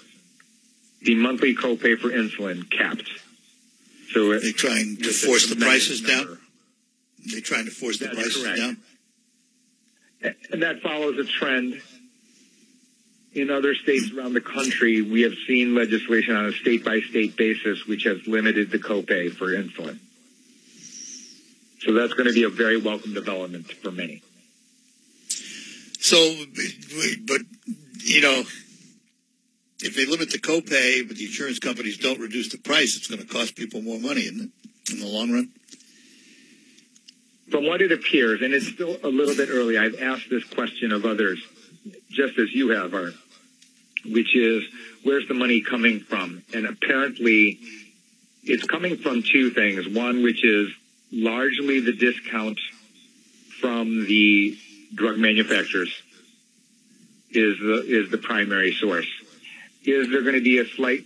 the 1.02 1.16
monthly 1.16 1.56
copay 1.56 1.98
for 1.98 2.10
insulin 2.10 2.70
capped. 2.70 3.10
So 4.12 4.32
it, 4.32 4.42
They 4.42 4.52
trying 4.52 4.98
to 4.98 5.12
force 5.12 5.48
the 5.50 5.56
prices 5.56 6.02
down? 6.02 6.40
They're 7.26 7.42
trying 7.42 7.66
to 7.66 7.72
force 7.72 8.00
the 8.00 8.06
That's 8.06 8.16
prices 8.18 8.44
correct. 8.44 8.58
down? 8.58 8.78
And 10.52 10.64
that 10.64 10.82
follows 10.82 11.18
a 11.18 11.26
trend 11.26 11.82
in 13.34 13.50
other 13.50 13.76
states 13.76 14.12
around 14.12 14.34
the 14.34 14.42
country. 14.42 15.02
We 15.02 15.22
have 15.24 15.34
seen 15.48 15.76
legislation 15.76 16.36
on 16.36 16.46
a 16.46 16.52
state 16.54 16.86
by 16.86 17.02
state 17.02 17.36
basis 17.36 17.86
which 17.88 18.04
has 18.04 18.26
limited 18.28 18.72
the 18.72 18.80
copay 18.80 19.32
for 19.34 19.48
insulin. 19.48 20.00
So 21.86 21.94
that's 21.94 22.14
going 22.14 22.28
to 22.28 22.34
be 22.34 22.44
a 22.44 22.50
very 22.50 22.82
welcome 22.82 23.14
development 23.14 23.72
for 23.72 23.92
many. 23.92 24.22
So, 26.00 26.36
but, 27.28 27.42
you 28.04 28.22
know, 28.22 28.44
if 29.80 29.96
they 29.96 30.06
limit 30.06 30.32
the 30.32 30.40
copay, 30.40 31.06
but 31.06 31.18
the 31.18 31.26
insurance 31.26 31.60
companies 31.60 31.98
don't 31.98 32.20
reduce 32.20 32.50
the 32.50 32.58
price, 32.58 32.96
it's 32.96 33.08
going 33.08 33.22
to 33.22 33.28
cost 33.28 33.56
people 33.56 33.82
more 33.82 34.00
money, 34.00 34.22
isn't 34.22 34.42
it, 34.42 34.94
in 34.94 35.00
the 35.00 35.08
long 35.08 35.32
run? 35.32 35.50
From 37.52 37.66
what 37.66 37.82
it 37.82 37.92
appears, 37.92 38.42
and 38.42 38.54
it's 38.54 38.68
still 38.68 38.98
a 39.04 39.10
little 39.10 39.36
bit 39.36 39.50
early, 39.52 39.78
I've 39.78 40.02
asked 40.02 40.30
this 40.30 40.44
question 40.46 40.94
of 40.94 41.06
others, 41.06 41.42
just 42.10 42.40
as 42.40 42.54
you 42.54 42.70
have, 42.70 42.94
Art, 42.94 43.14
which 44.06 44.36
is, 44.36 44.64
where's 45.04 45.28
the 45.28 45.34
money 45.34 45.62
coming 45.62 46.00
from? 46.00 46.44
And 46.54 46.66
apparently, 46.66 47.60
it's 48.44 48.66
coming 48.66 48.98
from 48.98 49.22
two 49.22 49.52
things. 49.52 49.88
One, 49.88 50.24
which 50.24 50.44
is 50.46 50.70
largely 51.14 51.80
the 51.80 51.94
discount 51.94 52.60
from 53.62 54.06
the 54.08 54.58
drug 54.96 55.18
manufacturers 55.18 55.94
is 57.32 57.58
the, 57.60 57.84
is 57.88 58.10
the 58.10 58.18
primary 58.18 58.74
source. 58.74 59.08
Is 59.84 60.10
there 60.10 60.22
going 60.22 60.36
to 60.36 60.42
be 60.42 60.58
a 60.58 60.66
slight 60.66 61.06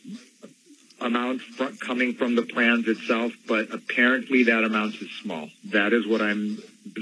amount 1.02 1.42
fr- 1.42 1.76
coming 1.80 2.14
from 2.14 2.36
the 2.36 2.42
plans 2.42 2.88
itself, 2.88 3.34
but 3.48 3.74
apparently 3.74 4.44
that 4.44 4.64
amount 4.64 4.96
is 4.96 5.10
small. 5.22 5.50
That 5.66 5.94
is 5.94 6.08
what 6.08 6.22
I'm, 6.22 6.58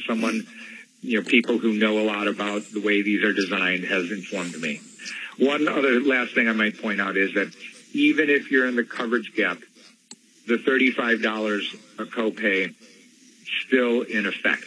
someone, 0.07 0.45
you 1.01 1.21
know, 1.21 1.27
people 1.27 1.57
who 1.57 1.73
know 1.73 1.99
a 1.99 2.05
lot 2.05 2.27
about 2.27 2.63
the 2.73 2.81
way 2.81 3.01
these 3.01 3.23
are 3.23 3.33
designed 3.33 3.85
has 3.85 4.11
informed 4.11 4.59
me. 4.59 4.81
One 5.37 5.67
other 5.67 5.99
last 6.01 6.33
thing 6.33 6.47
I 6.47 6.53
might 6.53 6.81
point 6.81 7.01
out 7.01 7.17
is 7.17 7.33
that 7.35 7.53
even 7.93 8.29
if 8.29 8.51
you're 8.51 8.67
in 8.67 8.75
the 8.75 8.83
coverage 8.83 9.33
gap, 9.35 9.59
the 10.47 10.57
$35 10.57 11.79
a 11.99 12.05
copay 12.05 12.73
still 13.67 14.01
in 14.01 14.25
effect, 14.25 14.65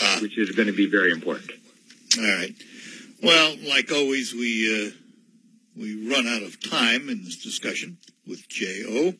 Ah. 0.00 0.18
which 0.20 0.36
is 0.38 0.50
going 0.50 0.66
to 0.68 0.72
be 0.72 0.86
very 0.86 1.10
important. 1.12 1.50
All 2.18 2.24
right. 2.24 2.54
Well, 3.22 3.56
like 3.68 3.90
always, 3.92 4.34
we 4.34 4.86
uh, 4.86 4.90
we 5.76 6.08
run 6.08 6.26
out 6.26 6.42
of 6.42 6.60
time 6.60 7.08
in 7.08 7.24
this 7.24 7.36
discussion 7.42 7.98
with 8.26 8.48
Jo. 8.48 9.14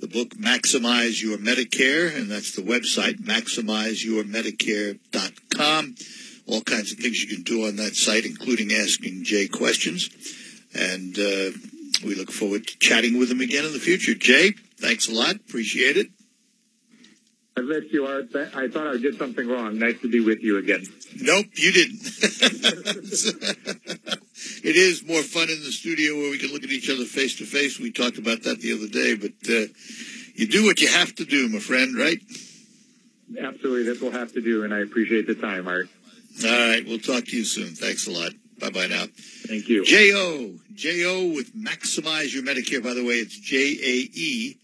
The 0.00 0.06
book 0.06 0.36
Maximize 0.36 1.20
Your 1.20 1.38
Medicare, 1.38 2.14
and 2.14 2.30
that's 2.30 2.52
the 2.54 2.62
website 2.62 3.18
maximizeyourmedicare.com. 3.20 5.94
All 6.46 6.60
kinds 6.62 6.92
of 6.92 6.98
things 6.98 7.20
you 7.22 7.28
can 7.34 7.42
do 7.42 7.66
on 7.66 7.74
that 7.76 7.96
site, 7.96 8.24
including 8.24 8.72
asking 8.72 9.24
Jae 9.24 9.50
questions. 9.50 10.08
And 10.74 11.18
uh, 11.18 11.50
we 12.04 12.14
look 12.14 12.30
forward 12.30 12.66
to 12.68 12.78
chatting 12.78 13.18
with 13.18 13.28
him 13.30 13.40
again 13.40 13.64
in 13.64 13.72
the 13.72 13.80
future. 13.80 14.14
Jae, 14.14 14.54
thanks 14.80 15.08
a 15.08 15.12
lot. 15.12 15.34
Appreciate 15.36 15.96
it. 15.96 16.10
I 17.58 17.62
missed 17.62 17.92
you, 17.92 18.06
Art. 18.06 18.26
I 18.54 18.68
thought 18.68 18.86
I 18.86 18.98
did 18.98 19.18
something 19.18 19.48
wrong. 19.48 19.78
Nice 19.78 20.00
to 20.02 20.08
be 20.08 20.20
with 20.20 20.40
you 20.42 20.58
again. 20.58 20.86
Nope, 21.20 21.46
you 21.54 21.72
didn't. 21.72 22.00
it 24.62 24.76
is 24.76 25.04
more 25.04 25.22
fun 25.22 25.50
in 25.50 25.58
the 25.64 25.72
studio 25.72 26.14
where 26.14 26.30
we 26.30 26.38
can 26.38 26.52
look 26.52 26.62
at 26.62 26.70
each 26.70 26.88
other 26.88 27.04
face 27.04 27.36
to 27.38 27.44
face. 27.44 27.80
We 27.80 27.90
talked 27.90 28.18
about 28.18 28.44
that 28.44 28.60
the 28.60 28.72
other 28.74 28.86
day, 28.86 29.16
but 29.16 29.32
uh, 29.50 29.66
you 30.34 30.46
do 30.46 30.64
what 30.64 30.80
you 30.80 30.86
have 30.86 31.16
to 31.16 31.24
do, 31.24 31.48
my 31.48 31.58
friend, 31.58 31.98
right? 31.98 32.18
Absolutely, 33.40 33.82
this 33.82 34.00
will 34.00 34.12
have 34.12 34.32
to 34.34 34.40
do, 34.40 34.62
and 34.62 34.72
I 34.72 34.78
appreciate 34.78 35.26
the 35.26 35.34
time, 35.34 35.66
Art. 35.66 35.88
All 36.44 36.50
right, 36.50 36.86
we'll 36.86 37.00
talk 37.00 37.24
to 37.24 37.36
you 37.36 37.44
soon. 37.44 37.74
Thanks 37.74 38.06
a 38.06 38.12
lot. 38.12 38.30
Bye 38.60 38.70
bye 38.70 38.86
now. 38.86 39.06
Thank 39.48 39.68
you. 39.68 39.84
J.O. 39.84 40.54
J.O. 40.74 41.34
with 41.34 41.56
Maximize 41.56 42.32
Your 42.32 42.44
Medicare. 42.44 42.82
By 42.82 42.94
the 42.94 43.04
way, 43.04 43.14
it's 43.14 43.36
J-A-E 43.36 44.58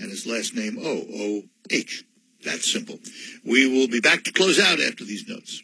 and 0.00 0.10
his 0.10 0.26
last 0.26 0.54
name 0.56 0.78
O-O-H. 0.80 2.04
That's 2.44 2.70
simple. 2.70 2.98
We 3.44 3.66
will 3.66 3.88
be 3.88 4.00
back 4.00 4.24
to 4.24 4.32
close 4.32 4.58
out 4.58 4.80
after 4.80 5.04
these 5.04 5.28
notes. 5.28 5.62